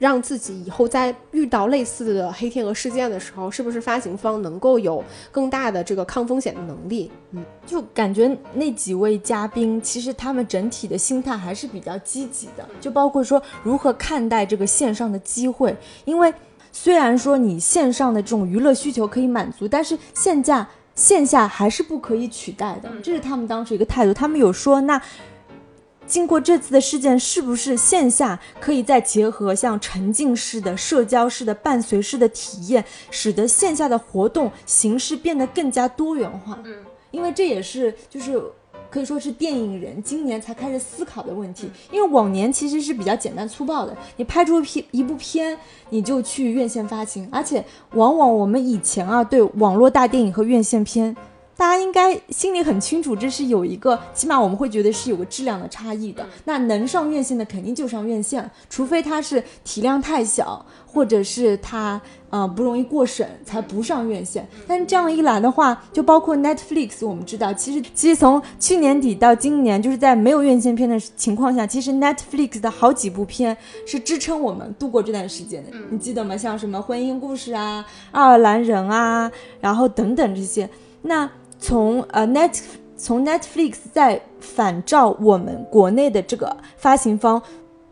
[0.00, 7.12] 让自己以后在遇到类似的黑天鹅事件的时候，是不是发行方能够有更大的这个抗风险的能力？
[7.32, 15.76] 嗯，就感觉那几位嘉宾，其实他们整体的心态还是比较积极的，就包括说如何看待这个线上的机会。
[16.06, 16.32] 因为
[16.72, 24.14] 虽然说你线上的这种娱乐需求可以满足，但是线下线下还是不可以取代的，这是他们当时一个态度。
[24.14, 25.00] 他们有说那。
[26.10, 36.58] 经过这次的事件，是不是线下可以再结合像沉浸式的、社交式的、伴随式的体验，使得线下的活动形式变得更加多元化？
[36.64, 36.74] 嗯，
[37.12, 38.42] 因为这也是就是
[38.90, 41.70] 可以说是电影人今年才开始思考的问题。
[41.92, 45.56] 因为往年其实是比较简单粗暴的，你拍出一片一部片，
[45.90, 51.16] 你就去院线发行，而且往往我们以前啊对网络大电影和院线片。
[51.60, 56.26] 大家应该心里很清楚，这是有一个，起码我们会觉得是有个质量的差异的。
[56.46, 62.00] 那能上院线的肯定就上院线，除非它是体量太小，或者是它
[62.30, 64.48] 呃不容易过审才不上院线。
[64.66, 73.54] 但这样一来的话，就包括 Netflix，我们知道，其实其实从去年底到今年，就是在没有院线片的情况下，其实 Netflix 的好几部片
[73.86, 75.76] 是支撑我们度过这段时间的。
[75.90, 76.34] 你记得吗？
[76.34, 79.30] 像什么婚姻故事啊、爱尔兰人啊，
[79.60, 80.66] 然后等等这些，
[81.02, 81.30] 那。
[81.60, 82.58] 从呃 Net
[82.96, 87.40] 从 Netflix 在反照我们国内的这个发行方，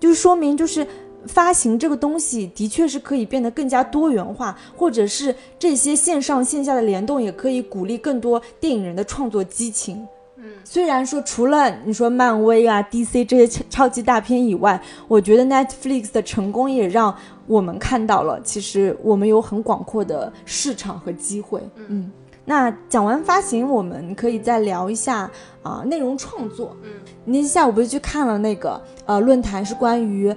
[0.01, 0.87] 就说明就是
[1.27, 10.07] 发行这个东西的确是可以变得更加多元化，或者是这些线上线下的联动也可以鼓励更多电影人的创作激情。
[10.37, 17.15] 嗯，虽然说除了你说漫威啊 DC 这些超级大片以外，我觉得 Netflix 的成功也让
[17.47, 21.61] 我们看到了，其实我们有很广阔的市场和机会。
[21.89, 22.11] 嗯。
[22.49, 25.31] 那讲完发行，我们可以再聊一下
[25.63, 26.75] 啊内容创作。
[26.83, 26.91] 嗯，
[27.27, 30.35] 那天下午不是去看了那个呃论坛，是关于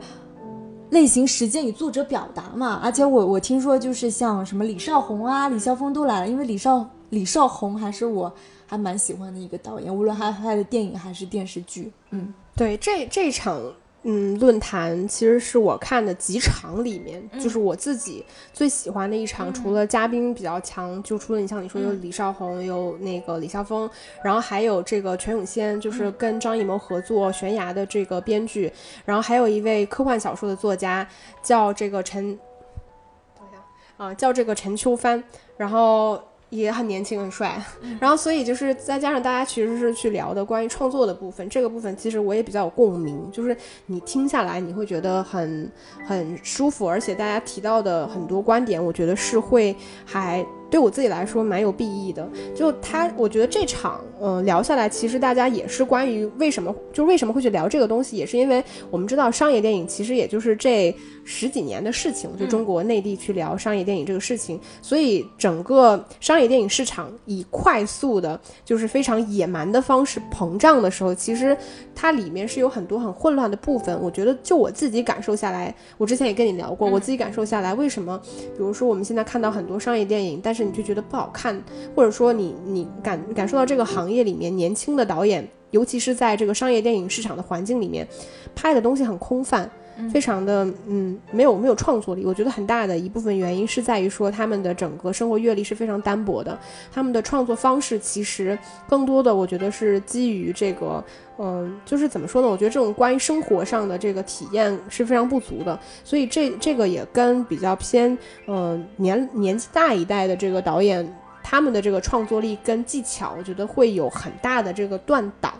[0.89, 2.82] 类型实践与作者表达嘛？
[2.84, 8.30] 而且我我听说就是像什么李少红啊、李霄峰都来了，因为李少李少红还是我
[8.68, 11.93] 还蛮喜欢的一个导演，无论他拍的电影还是电视剧。
[12.09, 13.57] 嗯，对，这这场。
[14.03, 19.53] 嗯，论坛其实是我看的几场里面，就是我自己最喜欢的一场。
[19.53, 23.87] 除了嘉宾比较强，就除了你像你说有李少红，有那个李霄峰，
[24.23, 28.73] 然后还有这个全永先，就是跟张艺谋合作《悬崖》的这个编剧，
[29.05, 31.07] 然后还有一位科幻小说的作家
[31.43, 32.35] 叫这个陈，
[33.37, 35.23] 等一下啊，叫这个陈秋帆，
[35.57, 36.19] 然后。
[36.51, 37.59] 也很年轻，很帅，
[37.99, 45.71] 然后所以就是再加上大家其实是去聊的关于创作的部分，这个部分其实我也比较有共鸣，就是你听下来你会觉得很
[46.05, 49.75] 很舒服，而且大家提到的很多观点，我觉得是会
[50.05, 52.28] 还对我自己来说蛮有裨益的。
[52.55, 60.95] 就他，我觉得这场嗯聊下来，其实大家也是关于为什么，就为什么会去聊这个东西，也是因为我们知道商业电影其实也就是这
[61.26, 71.55] 十几年的事情，就中国内地去聊商业电影这个事情，所以整个商业电影市场以快速的，就是非常野蛮的方式膨胀的时候，其实
[71.93, 73.99] 它里面是有很多很混乱的部分。
[74.01, 78.19] 我觉得就我自己感受下来，我之前也跟你聊过，我自己感受下来，为什么，
[78.57, 81.62] 比如说我们现在看到很多商业电影，但是你就觉得不好看，
[81.95, 88.07] 或者说你你感感受到这个行业里面年轻的导演，尤其是在这个商业电影市场的环境里面，
[88.55, 89.70] 拍的东西很空泛。
[90.09, 92.25] 非常的嗯，没有没有创作力。
[92.25, 96.57] 我觉得很大的一部分原因是在于说他们的整个生活阅历是非常单薄的，
[96.91, 101.03] 他们的创作方式其实更多的我觉得是基于这个，
[101.37, 102.47] 嗯，就是怎么说呢？
[102.47, 105.77] 我觉得这种关于生活上的这个体验是非常不足的。
[106.03, 111.07] 所以这这个也跟比较偏嗯年年纪大一代的这个导演
[111.43, 115.53] 他们的这个创作力跟技巧，我觉得会有很大的这个断档。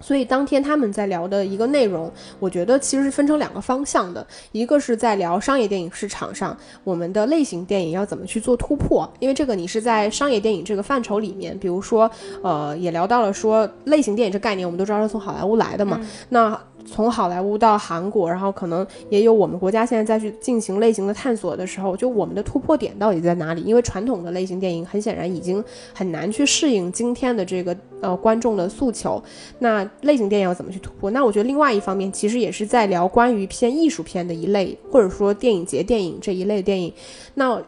[0.00, 12.10] 所以当天他们在聊的一个内容，我觉得其实是分成两个方向的，一个是在聊商业电影市场上我们的类型电影要怎么去做突破，因为这个你是在商业电影这个范畴里面，比如说，
[12.42, 16.58] 呃，也聊到了说类型电影这概念，我们都知道是从好莱坞来的嘛，那。
[16.86, 23.62] 从好莱坞到韩国，然后可能也有我们国家现在再去进行类型的探索的时候，就我们的突破点到底在哪里？
[23.62, 25.62] 因为传统的类型电影很显然已经
[25.92, 29.22] 很难去适应今天的这个呃观众的诉求。
[29.58, 31.10] 那类型电影要怎么去突破？
[31.10, 36.92] 那我觉得另外一方面其实也是在聊关于偏艺术片的一类，或者说电影节电影这一类电影。
[37.34, 37.60] 那。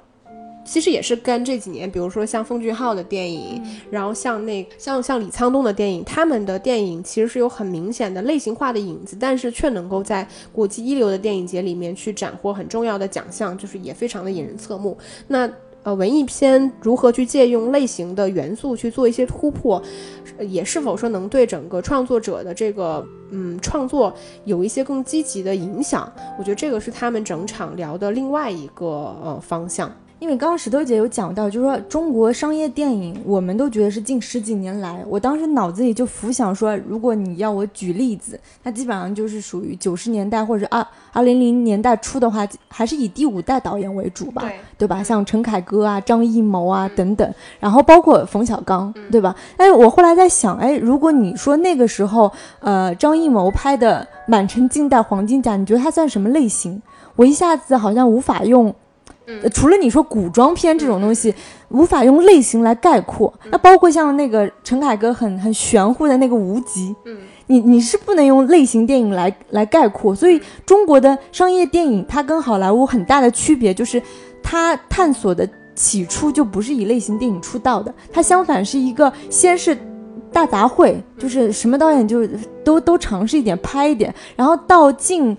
[0.69, 14.97] 其实也是跟这几年，比如说像奉俊昊的电影，然后像那像像李沧东的电影，他们的电影其实是有很明显的类型化的影子，但是却能够在国际一流的电影节里面去斩获很重要的奖项，就是也非常的引人侧目。
[15.27, 15.51] 那
[15.85, 19.81] 呃，文艺片如何去借用类型的元素去做一些突破，
[20.41, 24.13] 也是否说能对整个创作者的这个嗯创作
[24.45, 26.13] 有一些更积极的影响？
[26.39, 28.87] 我觉得这个是他们整场聊的另外一个
[29.25, 29.91] 呃方向。
[30.21, 45.03] 因为刚刚石头姐有讲到，就是说中国商业电影，我们都觉得是近十几年来，我当时脑子里就浮想说，如果你要我举例子，那基本上就是属于九十年代或者二二零零年代初的话，还是以第五代导演为主吧，对对吧？
[45.05, 49.35] 像陈凯歌啊、张艺谋啊等等，然后包括冯小刚，对吧？
[49.57, 56.83] 哎，我后来在想，哎，如果你说那个时候，呃，张艺谋拍的《满城尽带黄金甲》，你觉得它算什么类型？
[57.15, 58.75] 我一下子好像无法用。
[59.53, 61.35] 除了你说古装片这种东西，
[61.69, 63.33] 无法用类型来概括。
[63.51, 70.15] 那包括像那个陈凯歌很很玄乎的那个无极，嗯，你你是不能用类型电影来来概括。
[70.15, 74.03] 所以中国的商业电影它跟好莱坞很大的区别就是，
[74.43, 79.77] 它探索的起初就不是以类型电影出道的，它相反是一个先是
[80.33, 82.27] 大杂烩，就是什么导演就
[82.65, 85.37] 都都尝试一点拍一点，然后到近。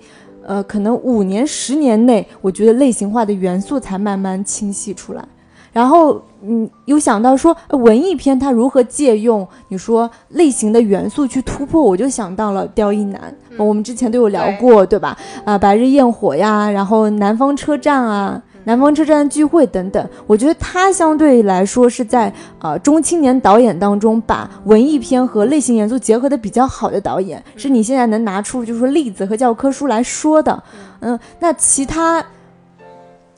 [0.50, 5.24] 呃，可能五年、十年内，我觉得类型化的元素才慢慢清晰出来。
[5.72, 15.16] 然后，嗯，有想到说文艺片它如何借用你说类型的元素去突破，我就想到了刁亦男，我们之前都有聊过，对吧？
[15.46, 18.42] 啊，白日焰火呀，然后南方车站啊。
[18.70, 30.62] 南方车站聚会等等，我觉得他相对来说是在呃中青年导演当中把文艺片和类型元素结合的比较好的导演，是你现在能拿出就是说例子和教科书来说的。
[31.00, 32.24] 嗯，那其他，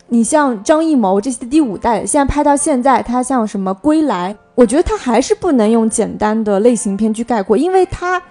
[0.10, 8.22] 你像张艺谋这些第五代，现在拍到现在，他像什么归来，我觉得他还是不能用简单的类型片去概括，因为他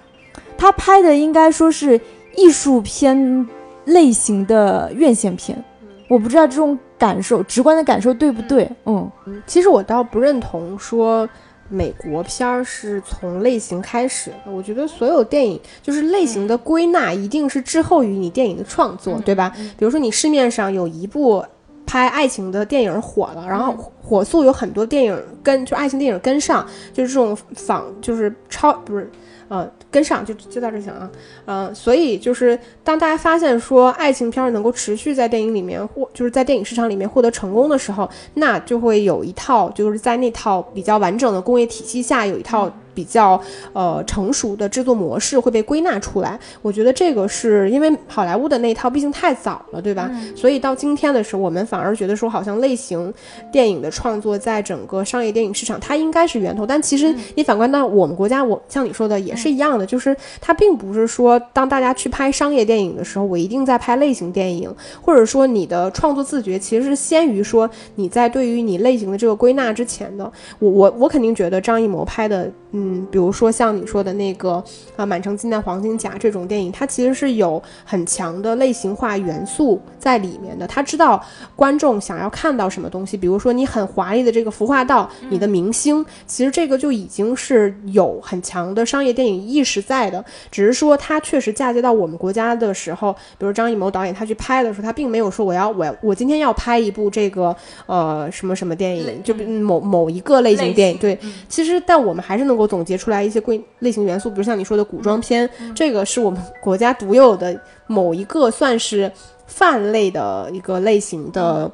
[0.58, 1.98] 他拍的应该说是
[2.36, 3.48] 艺术片
[3.86, 5.64] 类型的院线片。
[6.10, 8.68] 我不知道这种感受，直观的感受对不对？
[8.84, 11.26] 嗯嗯，其实我倒不认同说
[11.68, 14.50] 美国片儿是从类型开始的。
[14.50, 19.52] 我觉得所有电影就是类型的归纳，一定是滞后于你电影的创作，对吧？
[19.78, 21.44] 比如说你市面上有一部
[21.86, 29.08] 拍爱情的电影火了，然后火速有很多电影跟就爱情电影跟上，就是这种仿就是超不是。
[29.50, 31.10] 呃，跟上就就到这行啊，
[31.44, 42.72] 呃，所以就是当大家发现说爱情片能够持续在电影里面获就是在电影市场里面获得成功的时候，那就会有一套就是在那套比较完整的工业体系下有一套。
[42.94, 43.40] 比较
[43.72, 50.10] 呃成熟的制作模式会被归纳出来，我觉得这个是因为好莱坞的那一套毕竟太早了，对吧？
[50.36, 53.12] 所以到今天的时候，我们反而觉得说好像类型
[53.52, 70.30] 电影的创作在整个商业电影市场它应该是源头，但其实你反观到我们国家，我像你说的也是一样的，就是它并不是说当大家去拍商业电影的时候，我一定在拍类型电影，或者说你的创作自觉其实是先于说你在对于你类型的这个归纳之前的。
[70.58, 72.79] 我我我肯定觉得张艺谋拍的，嗯，
[73.10, 74.62] 比如说像你说的那个
[74.96, 80.66] 啊《满城尽带黄金甲》这种电影，它其实是有很强的类型化元素在里面的。
[80.66, 81.22] 他知道
[81.56, 90.24] 观众想要看到什么东西，比如说你很华丽的这个服化道，你的明星，其实这个就已经是有很强的商业电影意识在的。
[90.50, 97.54] 只是说它确实嫁接到我们国家的时候，比如张艺谋导演他去拍的时候，他并没有说我要我要我今天要拍一部这个
[97.86, 100.98] 呃什么什么电影，就某某一个类型电影。
[100.98, 101.18] 对，
[101.48, 109.12] 其实但我们还是能够总结出来一些贵类型元素，比如像你说的古装片，这个是我们国家独有的某一个算是
[109.46, 111.70] 泛类的一个类型的。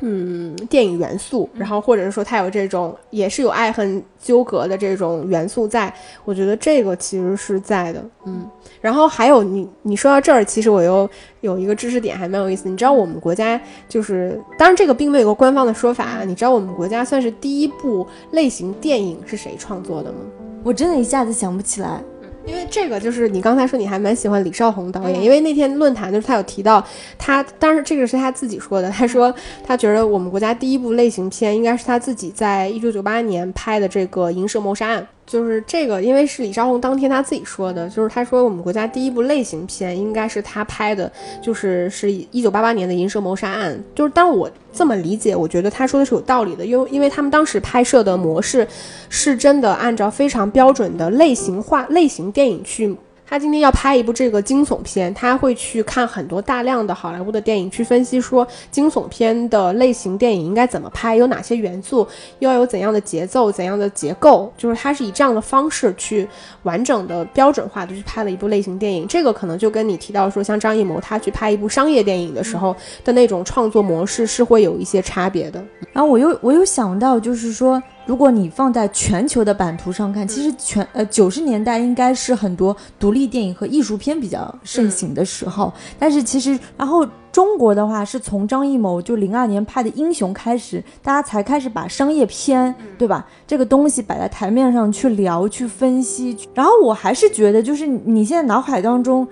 [0.00, 5.92] 嗯，电影元素，然后或者是说它有这种也是有爱恨纠葛的这种元素在，
[6.24, 8.04] 我觉得这个其实是在的。
[8.26, 8.44] 嗯，
[8.80, 11.08] 然后还有你你说到这儿，其实我又
[11.42, 12.68] 有一个知识点还蛮有意思。
[12.68, 16.24] 你知道我们国家就是，当然这个并没有个官方的说法。
[16.24, 20.18] 你知道我们国家算是第一部类型电影是谁创作的吗？
[20.64, 22.02] 我真的一下子想不起来。
[22.46, 26.84] 因为这个就是你刚才说你还蛮喜欢李少红导演，因为那天论坛就是他有提到
[27.18, 29.34] 他，当时这个是他自己说的，他说
[29.66, 35.02] 他觉得我们国家第一部类型片应该是他自己在一九九八年拍的这个《银蛇谋杀案》。
[35.26, 41.10] 就是这个，因为是李少红当天他自己说的，就是他说我们国家第一部类型片应该是他拍的，
[41.42, 43.74] 就是是一九八八年的《银蛇谋杀案》。
[43.96, 48.66] 就是当我这么理解，我觉得他说的是有道理的，因为因为他们当时拍摄的模式
[49.08, 52.96] 是真的按照非常标准的类型化类型电影去。
[53.26, 62.06] 他今天要拍一部这个惊悚片，他会去看很多大量的好莱坞的电影，去分析说惊悚片的类型电影应该怎么拍，有哪些元素，
[62.38, 66.28] 又要有怎样的节奏、怎样的结构，就是他是以这样的方式去
[66.64, 69.08] 完整的标准化的去拍了一部类型电影。
[69.08, 75.64] 这个可能就跟你提到说，像张艺谋他去拍一部商业电影的时候的那种创作模式是会有一些差别的。
[75.92, 77.82] 然后我又我又想到，就是说。
[78.06, 85.72] 如果你放在全球的版图上看，其实全呃九十年代应该是很多独立电影和艺术片比较盛行的时候。
[85.98, 93.26] 但是其实，然后中国的话是从张艺谋就零二年拍的《英雄》开始，大家才开始把商业片，对吧？
[93.46, 96.36] 这个东西摆在台面上去聊、去分析。
[96.52, 99.26] 然后我还是觉得，就是你现在脑海当中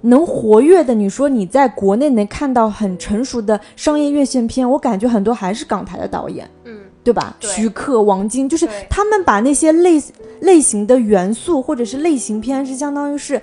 [0.00, 6.50] 能活跃的，你说你在国内能看到很成熟的商业院线片，我感觉很多还是港台的导演。
[7.02, 7.36] 对吧？
[7.40, 10.02] 徐克、王晶，就是他们把那些类
[10.40, 13.40] 类型的元素或者是类型片，是相当于是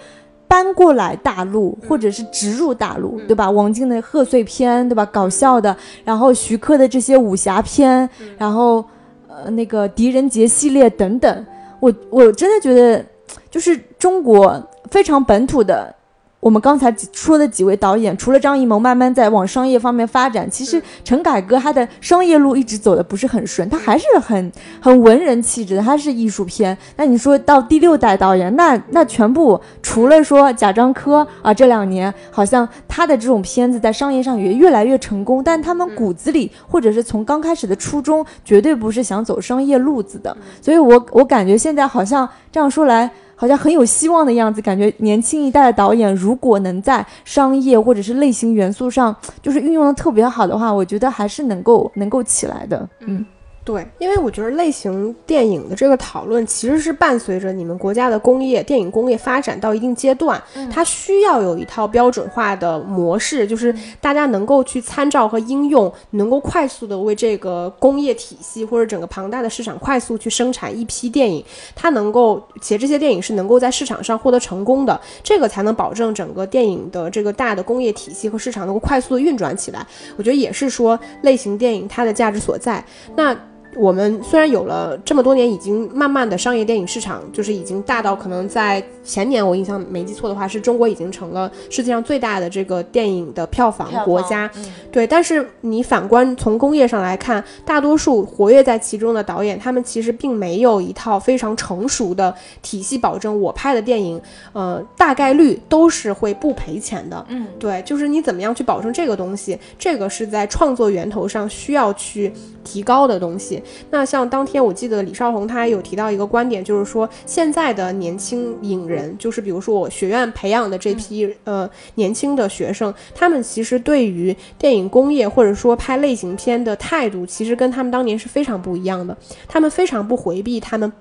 [0.47, 3.49] 搬过来大陆，或者是植入大陆，对吧？
[3.49, 5.05] 王晶的贺岁片，对吧？
[5.05, 8.85] 搞笑的，然后徐克的这些武侠片，然后
[9.27, 11.45] 呃那个狄仁杰系列等等，
[11.79, 13.05] 我我真的觉得，
[13.49, 15.93] 就是中国非常本土的。
[16.39, 26.77] 我们刚才说的几位导演，除了张艺谋慢慢在往商业方面发展，其实陈凯歌他的商业路一直走的不是很顺，他还是很很文人气质的，他是艺术片。
[26.95, 40.37] 那你说到第六代导演，那那全部除了说贾樟柯啊，这两年好像他的这种片子在商业上也越来越成功，但他们骨子里或者是从刚开始的初衷，绝对不是想走商业路子的。
[40.61, 43.11] 所以我我感觉现在好像这样说来。
[43.37, 53.25] 好像很有希望的样子，感觉年轻一代的导演如果能在商业或者是类型元素上，就是运用的特别好的话，我觉得还是能够能够起来的，嗯。
[53.67, 60.41] 对，因为我觉得类型电影的这个讨论其实是伴随着你们国家的工业电影工业发展到一定阶段，
[60.71, 71.43] 它需要有一套标准化的模式，就是大家能够去参照和应用，能够快速的为这个工业体系或者整个庞大的市场快速去生产一批电影，
[71.75, 79.85] 它能够且这些电影是能够在市场上获得成功的，这个才能保证整个电影的这个大的工业体系和市场能够快速的运转起来。
[80.15, 82.81] 我觉得也是说类型电影它的价值所在。
[83.13, 83.37] 那。
[83.77, 94.49] 我们虽然有了这么多年，已经慢慢的商业电影市场就是已经大到可能在前年我印象没记错的话，是中国已经成了世界上最大的这个电影的票房国家。
[94.91, 104.19] 对，但是你反观从工业上来看，大多数活跃在其中的导演，他们其实并没有一套非常成熟的体系，保证我拍的电影，
[104.53, 107.23] 呃，大概率都是会不赔钱的。
[107.29, 112.33] 嗯，对，就是你怎么样去保证这个东西，这个是在创作源头上需要去
[112.67, 113.63] 提高的东西。
[113.89, 129.15] 那像当天我记得李少红他有提到一个观点，就是说现在的年轻影人，就是比如说我学院培养的这批呃年轻的学生，他们其实对于电影工业或者说拍类型片的态度，其实跟他们当年是非常不一样的。
[129.47, 130.91] 他们非常不回避他们。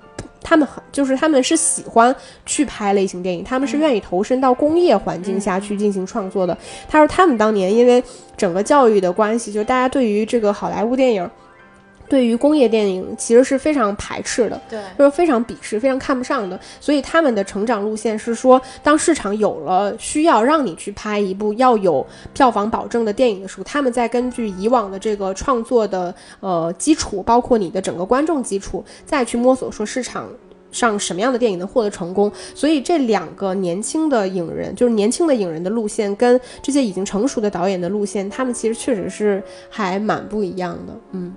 [0.49, 2.15] 他们很就是他们是喜欢
[2.45, 6.57] 去拍类型电影，他们是愿意投身到工业环境下去进行创作的。
[6.87, 8.01] 他说他们当年因为
[8.37, 11.29] 整个教育的关系，就大家对于这个好莱坞电影。
[12.09, 16.59] 对于工业电影其实是非常排斥的，对，就是非常鄙视、非常看不上的。
[16.79, 30.27] 所以他们的成长路线是说，当市场有了需要让你去拍一部要有票房保证的电影的时候，他们再根据以往的这个创作的呃基础，包括你的整个观众基础，再去摸索说市场
[30.71, 32.31] 上什么样的电影能获得成功。
[32.55, 40.93] 所以这两个年轻的影人，就是年轻的影人的路线，跟这些已经成熟的导演的路线，他们其实确实是还蛮不一样的。
[41.11, 41.33] 嗯。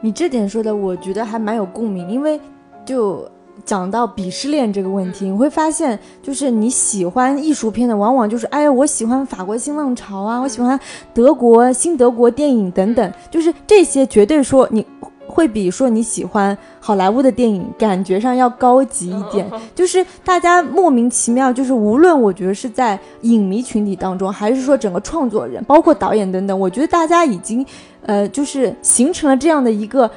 [0.00, 2.40] 你这点说的，我觉得还蛮有共鸣，因为
[2.84, 3.28] 就
[3.64, 10.78] 讲到鄙视链这个问题，你会发现，就是你喜欢艺术片的，往往就是，哎呀，我喜欢法国新浪潮啊，我喜欢
[11.12, 14.84] 德国新德国电影等等，就是这些绝对说你
[15.30, 27.64] 会比说你喜欢好莱坞的电影感觉上要高级一点， 就是大家莫名其妙，就是无论我觉得是在影迷群体当中，还是说整个创作人，包括导演等等，我觉得大家已经。
[28.02, 30.10] 呃，就是形成了这样的一个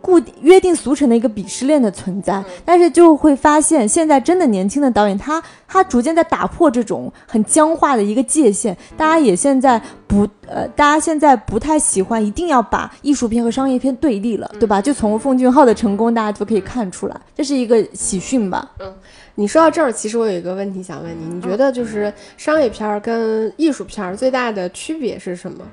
[0.00, 8.76] 固定约定俗成的一个鄙视链的存在，但是就会发现，现在真的年轻的导演，他他逐渐在打破这种很僵化的一个界限。
[8.96, 14.80] 大家也现在不呃，大家现在不太喜欢一定要把艺术片和商业片对立了，对吧？
[14.80, 18.70] 就从奉俊昊的成功，大家都可以看出来，这是一个喜讯吧？
[18.80, 18.94] 嗯，
[19.36, 25.64] 你说到这儿，其实我有一个问题想问你，你觉得就是商业片儿跟艺术片儿最大的区别是什么？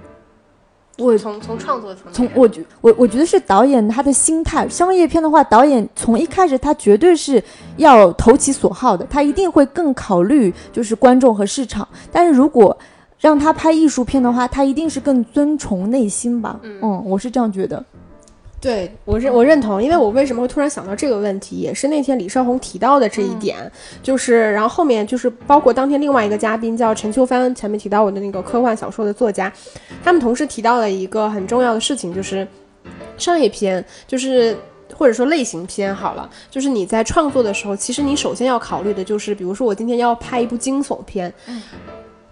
[0.98, 4.68] 我从从创作层，从我觉我我觉得是导演他的心态。
[4.70, 7.44] 商业片的话，导演从一开始他绝对是
[7.78, 11.86] 要投其所好的，他一定会更考虑就是观众和市场。
[12.12, 12.78] 但是如果
[13.20, 16.60] 让他拍艺术片的话，他一定是更遵从内心吧。
[16.64, 17.84] 嗯，我是这样觉得。
[18.66, 29.54] 对我认我认同，因为我为什么会突然想到这个问题，也是那天李少红提到的这一点，就是然后后面就是包括当天另外一个嘉宾叫陈秋帆，前面提到我的那个科幻小说的作家，
[30.04, 32.48] 他们同时提到了一个很重要的事情，就是
[33.20, 34.58] 商业片，就是
[34.96, 41.32] 或者说类型片好了，就是你在创作的时候，其实你首先要考虑的就是，比如说我今天要拍一部惊悚片。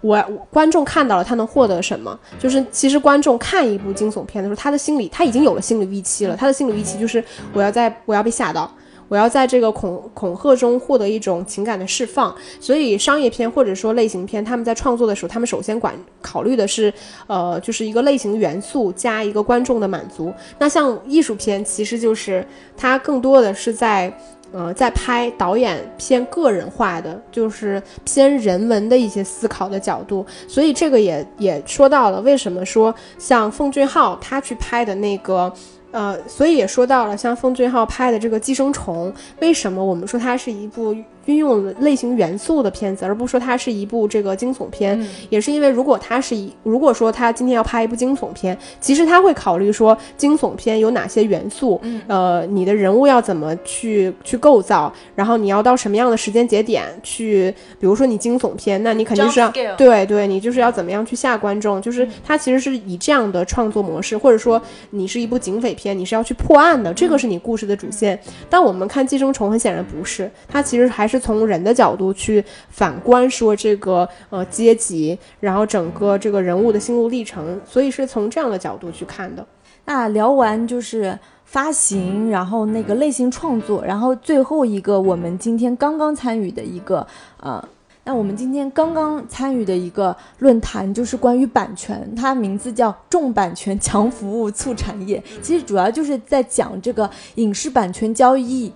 [0.04, 2.20] 我观众看到了，他能获得什么？
[2.38, 6.36] 就是其实观众看一部惊悚片的时候，他的心理他已经有了心理预期了。
[6.36, 7.24] 他的心理预期就是
[7.54, 8.70] 我要在我要被吓到，
[9.08, 12.34] 我要在这个恐恐吓中获得一种情感的释放。
[12.60, 16.92] 所以商业片或者说类型片，他们在创作的时候，他们首先管考虑的是，
[17.26, 20.30] 呃，就是一个类型元素加一个观众的满足。
[20.58, 22.46] 那像艺术片，其实就是
[22.76, 24.14] 它更多的是在。
[24.52, 35.52] 呃，在拍导演偏个人化的，就是偏人文的一些思考的角度，所以这个也也说到了为什么说像奉俊昊他去拍的那个，
[35.90, 40.94] 呃，所以也说到了像奉俊昊拍的这个《寄生虫》，为什么我们说它是一部。
[41.26, 44.98] 运用类型元素的片子，而不是说它是一部这个惊悚片，
[45.30, 64.60] 也是因为如果它是一，如果说他今天要拍一部惊悚片，其实他会考虑说惊悚片有哪些元素，呃，你的人物要怎么去去构造，然后你要到什么样的时间节点去，比如说你惊悚片，那你肯定是要对对，你就是要怎么样去吓观众，就是它其实是以这样的创作模式，或者说
[64.90, 68.18] 你是一部警匪片，你是要去破案的，这个是你故事的主线。
[68.50, 71.13] 但我们看寄生虫，很显然不是，它其实还是。
[71.14, 79.46] 是从人的角度去反观说这个呃阶级，然后整个这个人物的心路历程，所以是从这样的角度去看的。
[79.84, 87.06] 那聊完就是发行，然后那个类型创作，然后最后一个我们今天刚刚参与的一个
[87.40, 87.64] 呃，
[88.02, 98.72] 那我们今天刚刚参与的一个论坛就是关于版权，它名字叫“重版权强服务促产业”，其实主要就是在讲这个影视版权交易。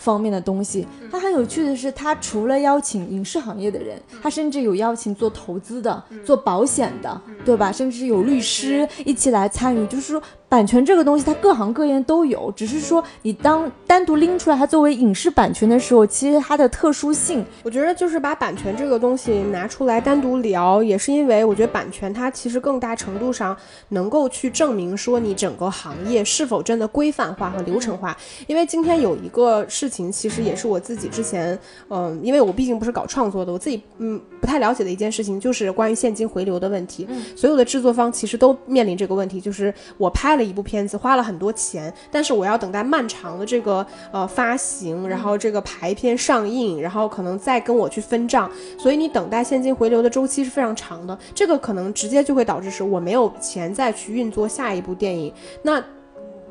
[0.00, 7.70] 方面的东西，它很有趣的是，它除了邀请影视行业的人，它甚至有邀请做投资的、做保险的，对吧？
[7.70, 10.22] 甚至有律师一起来参与，就是说。
[10.50, 23.56] 版权这个东西，它各行各业都有，只是说你当单独拎出来它作为影视版权的时候，其实它的特殊性，我觉得就是把版权这个东西拿出来单独聊，也是因为我觉得版权它其实更大程度上
[23.90, 28.16] 能够去证明说你整个行业是否真的规范化和流程化。
[28.48, 31.56] 因为今天有一个事情，其实也是我自己之前，
[31.90, 37.06] 嗯，因为我毕竟不是搞创作的，我自己嗯不太了解的一件事情，就是关于现金回流的问题。
[37.08, 40.39] 嗯，所有的制作方其实都面临这个问题，就是我拍了。
[40.42, 51.18] 一部片子花了很多钱，但是我要等待漫长的这个呃发行，然后这个排片上映，然后可能再跟我去分账，所以你等待现金回流的周期是非常长的。
[51.34, 55.32] 这个可能直接就会导致是我没有钱再去运作下一部电影。
[55.62, 55.82] 那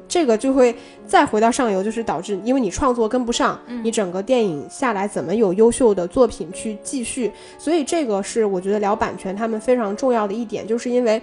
[0.08, 0.76] 这个就会
[1.06, 7.32] 再回到上游，就是导致因为你创作跟不上，你整个电影下来怎么有优秀的作品去继续？
[7.60, 11.22] 所以这个是我觉得聊版权他们非常重要的一点，就是因为。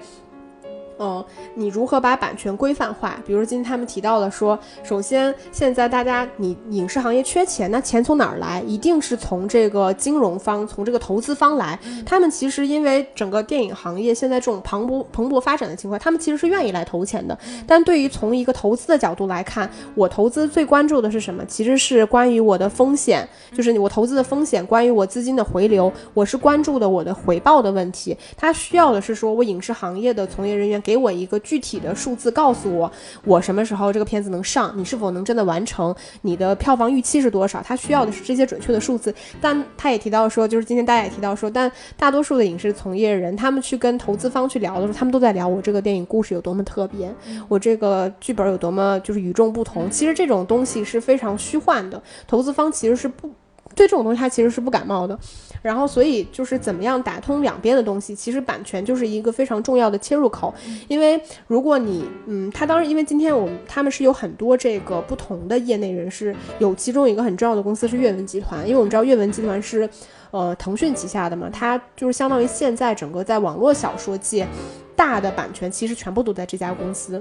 [0.98, 1.24] 嗯，
[1.54, 3.16] 你如何把版权规范化？
[3.26, 8.62] 比如今天他们提到了说，首先现在大家你影视行业缺钱，那钱从哪儿来？
[8.66, 11.78] 一定是从这个金融方、从这个投资方来。
[12.06, 17.38] 他们其实因为整个电影行业现在这种蓬勃蓬勃发展的情况，他们其实是愿意来投钱的。
[17.66, 21.44] 但对于从一个投资的角度来看，我投资最关注的是什么？
[21.44, 28.16] 其实是关于我的风险，就是我投资的风险，关于我资金的回流，我是关注的我的回报的问题。
[28.34, 30.82] 他需要的是说我影视行业的从业人员。
[30.86, 32.88] 给我一个具体的数字，告诉我
[33.24, 37.60] 我什么时候这个片子能上，你是否能真的完成，你的票房预期是多少？
[37.60, 39.12] 他需要的是这些准确的数字。
[39.40, 47.12] 但他也提到说，就是今天大家也提到说，但大多数的影视从业人，他们去跟投资方去聊的时候，他们都在聊我这个电影故事有多么特别，
[47.48, 49.90] 我这个剧本有多么就是与众不同。
[49.90, 53.28] 其实这种东西是非常虚幻的，投资方其实是不。
[53.74, 55.18] 对这种东西，他其实是不感冒的。
[55.62, 60.54] 然后，所以就是怎么样打通两边的东西，其实版权就是一个非常重要的切入口。
[60.86, 69.88] 因为如果你，嗯，他当时因为今天我们他们是有很多这个不同的业内人士，有其中一个很重要的公司是阅文集团，因为我们知道阅文集团是，
[70.30, 74.46] 呃，腾讯旗下的嘛，它就是相当于现在整个在网络小说界
[74.94, 77.20] 大的版权，其实全部都在这家公司。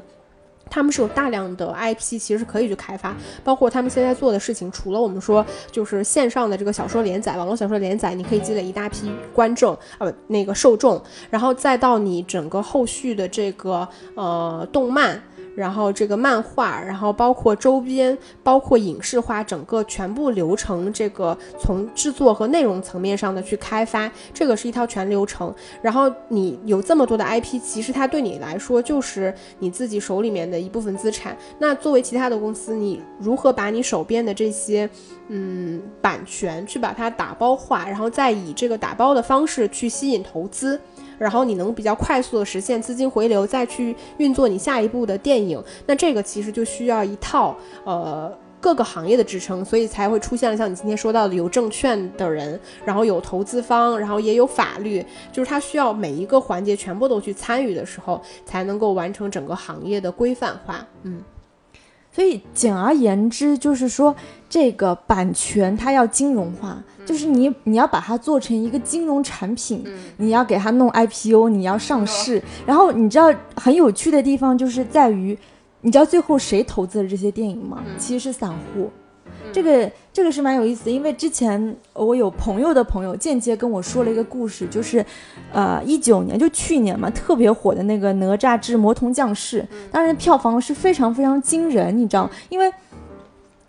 [0.70, 15.22] 他们是有大量的 IP，其实可以去开发，包括他们现在做的事情，除了我们说就是线上的这个小说连载、网络小说连载，你可以积累一大批观众，呃，那个受众，然后再到你整个后续的这个呃动漫。
[15.56, 25.54] 然后这个漫画，然后包括周边，包括影视化，整个全部流程，这个从制作和内容层面上的去开发，这个是一套全流程。
[25.82, 31.36] 然后你有这么多的 IP，其实它对你来说就是你自己手里面的一部分资产。
[31.58, 34.90] 那作为其他的公司，你如何把你手边的这些
[35.30, 40.80] 嗯版权去把它打包化，然后再以这个打包的方式去吸引投资？
[41.18, 60.86] 然后你能比较快速的实现资金回流，再去运作你下一步的电影，那这个其实就需要一套呃各个行业的支撑，所以才会出现了像你今天说到的有证券的人，然后有投资方，然后也有法律，就是它需要每一个环节全部都去参与的时候，才能够完成整个行业的规范化。
[61.04, 61.22] 嗯。
[62.12, 64.16] 所以简而言之，就是说
[64.50, 69.84] 这个版权它要金融化，就是你你要把它做成一个金融产品，
[70.18, 72.42] 你要给它弄 IPO，你要上市。
[72.66, 75.38] 然后你知道很有趣的地方就是在于，
[75.82, 77.84] 你知道最后谁投资了这些电影吗？
[77.98, 78.90] 其实是散户。
[79.54, 85.06] 这个这个是蛮有意思的，因为之前我有朋友的朋友间接跟我说了一个故事，就是，
[85.54, 92.70] 呃，一九年就去年嘛，特别火的那个《哪吒之魔童降世》，当然票房是非常非常惊人，你知道，因为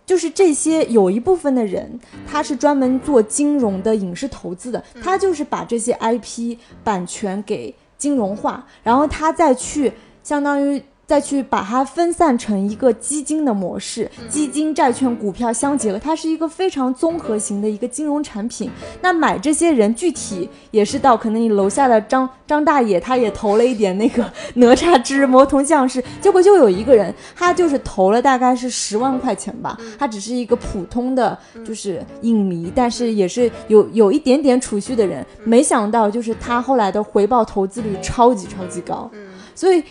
[0.06, 9.92] 就是这些有一部分的人，他是专门做金融的影视投资的，他就是把这些 IP 版权给金融化，然后他再去
[10.22, 10.82] 相当于。
[11.06, 18.68] 再去把它分散成一个基金的模式，基金、债券、股票相结合，它是一个非常综合型的一个金融产品。
[19.00, 39.08] 那买这些人具体也是到可能你楼下的张张大爷，他也投了一点那个哪吒之魔童降世，结果就有一个人，他就是投了大概是十万块钱吧，他只是一个普通的就是影迷，但是也是有有一点点储蓄的人，没想到就是他后来的回报投资率超级超级高，
[39.54, 39.84] 所以。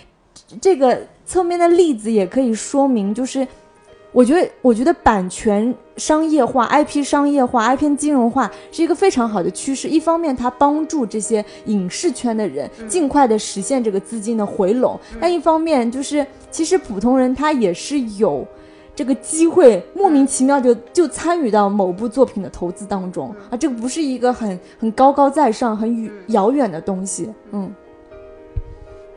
[0.61, 3.47] 这个侧面的例子也可以说明，就是
[4.11, 9.87] 我觉得，我觉得版权商业化、IP 商业化、IP 金融化是一个非常好的趋势。
[9.89, 18.45] 一方面，它帮助这些影视圈的人尽快的实现这个资金的回笼；但一方面，就是其实普通人他也是有
[18.95, 27.73] 这个机会莫名其妙就就参与到某部作品的投资当中啊，这个不是一个很很高高在上、很遥远的东西，嗯。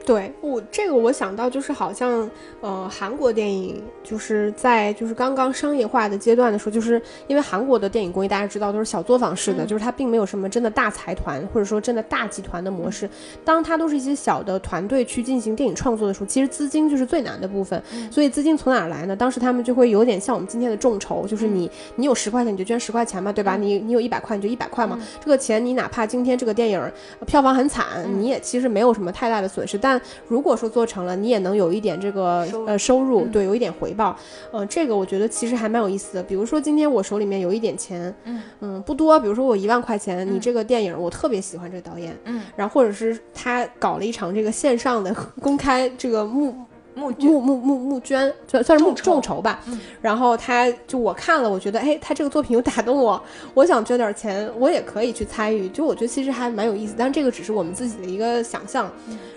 [0.09, 2.31] 对我这个我想到就是好像
[2.63, 13.07] 呃韩国电影就是在就是刚刚商业化的阶段的时候，就是因为韩国的电影工业大家知道都是小作坊式的，就是它并没有什么真的大财团或者说真的大集团的模式。
[13.45, 17.83] 当它都是一些小的团队去进行电影创作的时候，其实资金就是最难的部分。
[18.11, 19.15] 所以资金从哪儿来呢？
[19.15, 23.59] 当时他们就会有点像我们今天的众筹，就是你你有十块钱你就捐十块钱嘛，对吧？
[23.59, 24.99] 你你有一百块你就一百块嘛。
[25.21, 26.81] 这个钱你哪怕今天这个电影
[27.27, 34.17] 票房很惨，你也其实没有什么太大的损失，但如果说做成了，你也能有一点这个呃收入，对，有一点回报，
[34.53, 36.23] 嗯，这个我觉得其实还蛮有意思的。
[36.23, 38.43] 比如说今天我手里面有一点钱，嗯。
[38.61, 46.55] 嗯，不多，比如说我一万块钱，你这个电影我特别喜欢这个导演，嗯，然后或者是他搞了一场这个线上的 公开这个幕。
[46.99, 49.65] 募募募募募捐，算算是募众筹吧。
[50.03, 53.23] 然后他就我看了，我觉得哎，他这个作品有打动我，
[53.55, 55.69] 我想捐点钱，我也可以去参与。
[55.69, 58.91] 就我觉得其实还蛮有意思，但这个只是我们自己的一个想象。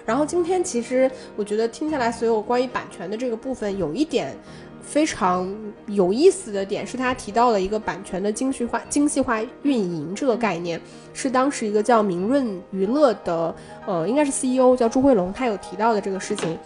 [0.06, 4.36] 然后今天其实我觉得听下来，所有关于版权的这个部分，有一点。
[4.84, 5.48] 非常
[5.86, 10.82] 有意思的点是他提到了一个版权的精细化、精细化运营这个概念，
[11.14, 13.56] 是当时一个叫明润娱乐的，
[13.86, 16.58] 呃，应该是 CEO 叫朱慧龙，他有提到的这个事情。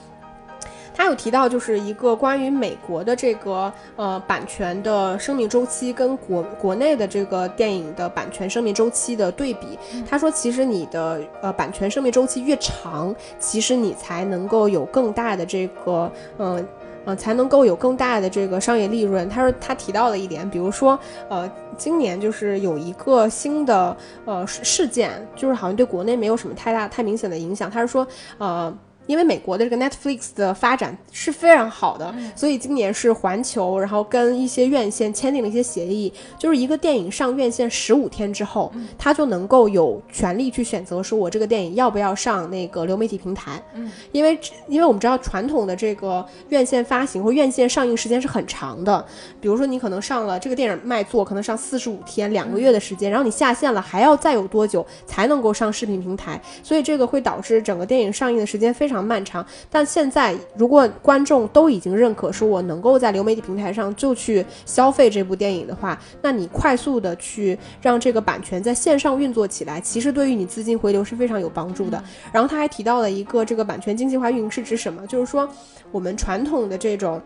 [0.95, 9.77] 他有提到，就是一个关于美国的这个呃版权的生命周期跟国国内的这个电影的版权生命周期的对比。
[10.09, 16.65] 他说，其实你的呃版权生命周期越长，其实你才能够有更大的这个嗯。
[17.07, 19.29] 呃，才能够有更大的这个商业利润。
[19.29, 20.97] 他说他提到了一点，比如说，
[21.29, 27.69] 呃，今年就是有一个新的呃事事件，就是好像对国内没有什么太大太明显的影响。
[27.69, 28.07] 他是说，
[28.39, 28.75] 呃。
[29.07, 43.61] 因为美国的这个 Netflix 的发展是非常好的，所以今年是环球，然后跟一些院线签订了一些协议，就是一个电影上院线十五天之后，它就能够有权利去选择说，我这个电影要不要上那个流媒体平台。
[43.75, 49.05] 嗯，因为因为我们知道传统的这个院线发行或院线上映时间是很长的，
[49.39, 56.41] 比如说你可能上了这个电影卖座，可能上四十五天，两个月的时间，然后你下线了，还要再有多久才能够上视频平台？
[56.63, 58.94] 所以这个会导致整个电影上映的时间非常。
[58.95, 72.01] 非常漫长，但现在如果观众都已经认可说我能够在流媒体平台上就去消费这部电影的话，那你快速的去让这个版权在线上运作起来，其实对于你资金回流是非常有帮助的。
[72.31, 75.05] 然后他还提到了一个这个版权经济化运营是指什么？
[75.07, 75.49] 就是说
[75.91, 77.21] 我们传统的这种。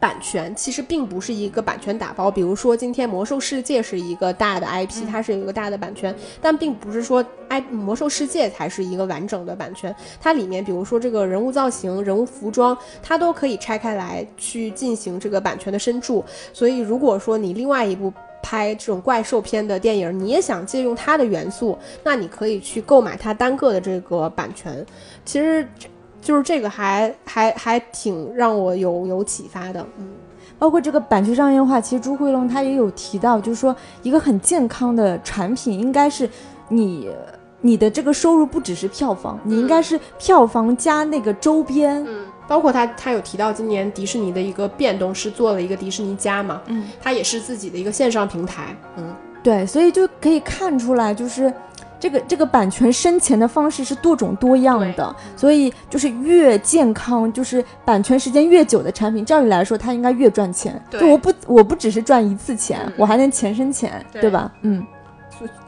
[0.00, 9.94] 版权其实并不是一个版权打包，比如说今天《魔兽世界》是一个大的 IP，它是有一个大的版权，但并不是说 I《魔兽世界》才是一个完整的版权。
[10.18, 16.24] 它里面，比如说这个人物造型、人物服装，它都可以拆开来去进行这个版权的深注。
[16.54, 18.10] 所以，如果说你另外一部
[18.42, 24.84] 拍这种怪兽片的电影，你也想借用它的元素，那你可以去购买它单个的这个版权。
[25.26, 25.68] 其实。
[26.20, 30.08] 就是这个还还还挺让我有有启发的，嗯，
[30.58, 36.28] 包括这个版权商业化，其实朱慧龙他也有提到，就是说一个很健康的产品应该是
[36.68, 37.08] 你
[37.62, 51.52] 你的这个收入不只是票房，你应该是票房加那个周边，嗯，包括他他有提到今年迪士尼的一个变动是做了一个迪士尼加嘛，嗯，它也是自己的一个线上平台，嗯，对，所以就可以看出来就是。
[52.00, 60.82] 这个这个版权生钱的方式是多种多样的，所以就是越健康，就是版权时间越久的产品，照理来说它应该越赚钱。
[60.90, 64.50] 就我不我不只是赚一次钱，我还能钱生钱，对吧？
[64.62, 64.84] 嗯。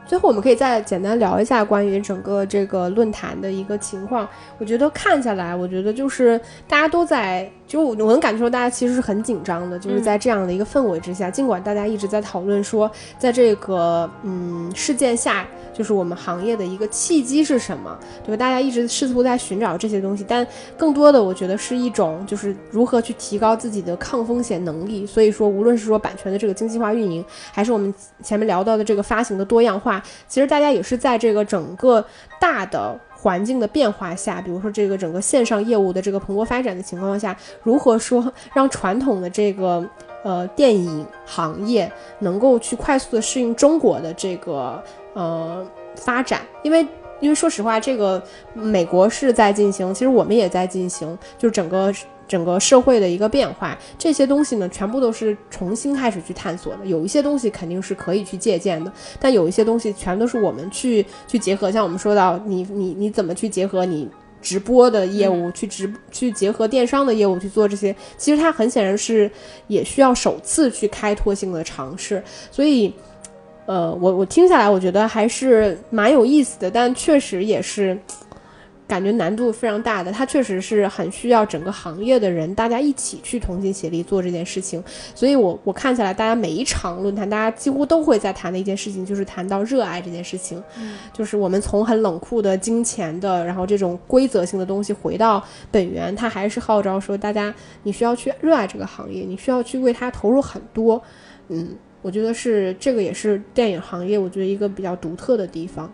[0.05, 4.29] 最后我们可以再简单聊一下关于整个这个论坛的一个情况。
[4.59, 15.47] 我觉得看下来，我觉得就是大家都在，就我能感受到大家其实是很紧张的，就是在这样的一个氛围之下，尽管大家一直在讨论说，在这个嗯事件下。
[15.75, 18.37] 就是我们行业的一个契机是什么，对吧？
[18.37, 20.47] 大家一直试图在寻找这些东西，但
[20.77, 25.07] 更多的我觉得是一种，就是如何去提高自己的抗风险能力。
[25.07, 27.93] 所以说，无论是说版权的这个精细化运营，还是我们
[28.23, 32.05] 前面聊到的这个发行的多样化，其实大家也是在这个整个
[32.39, 39.89] 大的环境的变化下，比如说这个整个线上业务的这个蓬勃发展的情况下，如何说让传统的这个
[40.25, 44.83] 呃电影行业能够去快速的适应中国的这个。
[45.15, 45.63] 呃，
[45.95, 46.81] 发展，因为
[47.21, 48.23] 因为说实话，这个
[48.55, 51.93] 美国是在进行，其实我们也在进行，就是整个
[52.29, 56.87] 整个社会的一个变化，这些东西呢，全部都是重新开始去探索的。
[56.87, 61.71] 有一些东西肯定是可以去借鉴的，但有一些东西全都是我们去去结合。
[61.71, 64.09] 像我们说到，你你你怎么去结合你
[64.41, 69.31] 直播的业务，去直去结合电商的业务去做这些，其实它很显然是
[69.69, 72.93] 也需要首次去开拓性的尝试，所以。
[73.65, 77.97] 呃，我我听下来，我觉得还是蛮有意思的，但确实也是
[78.93, 80.13] 感觉难度非常大的。
[80.13, 84.85] 它确实是很需要整个行业的人大家一起去同心协力做这件事情。
[85.15, 90.63] 所以，我我看下来，大家每一场论坛，大家几乎都会在谈的一件事情，就是谈到热爱这件事情。
[90.79, 101.03] 嗯，就是我们从很冷酷的金钱的，然后这种规则性的东西回到本源，它还是号召说，大家你需要去热爱这个行业，你需要去为它投入很多。
[101.49, 101.75] 嗯。
[102.03, 105.89] 我觉得是这个，也是电影行业，我觉得一个比较独特的地方。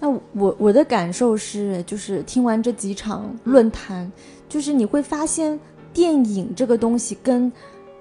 [0.00, 4.10] 那我我的感受是，就是听完这几场论坛，
[4.48, 5.58] 就是你会发现，
[5.92, 7.50] 电影这个东西跟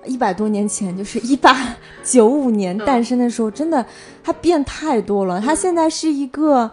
[0.06, 3.86] 一百多年前，就是一八 九五年诞生的时候，真的
[4.24, 5.40] 它变太多了。
[5.40, 6.70] 它现在是一个。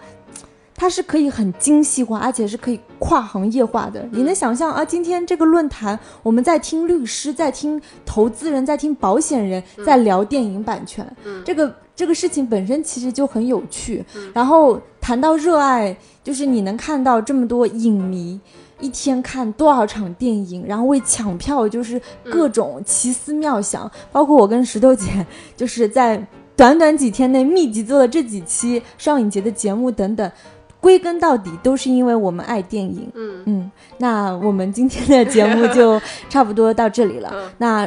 [0.74, 4.02] 它是可以很精细化，而且是可以跨行业化的。
[4.12, 4.82] 你能想象啊？
[4.82, 11.06] 今天这个论坛，我们在听律师，在听投资人，在听保险人，在聊电影版权，
[11.44, 11.70] 这个
[12.00, 14.02] 这个事情本身其实就很有趣。
[14.32, 15.94] 然后谈到热爱，
[16.24, 18.40] 就是你能看到这么多影迷。
[18.80, 26.26] 一天看多少场电影，然后为抢票就是各种奇思妙想，包括我跟石头姐就是在
[26.56, 30.32] 短短几天内密集做了这几期上影节的节目等等，
[30.80, 33.06] 归根到底都是因为我们爱电影。
[33.14, 37.52] 嗯嗯，那我们今天的节目就差不多到这里了。
[37.58, 37.86] 那。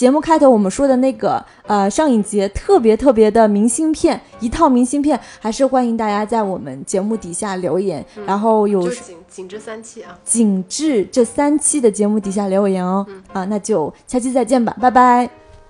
[0.00, 15.28] 节目开头我们说的那个呃上影节特别特别的明信片，一套明信片，还是欢迎大家在我们节目底下留言，然后有紧紧致三期啊，紧致这三期的节目底下留言哦，啊，那就下期再见吧，拜拜，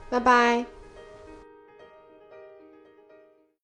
[0.09, 0.80] 拜拜。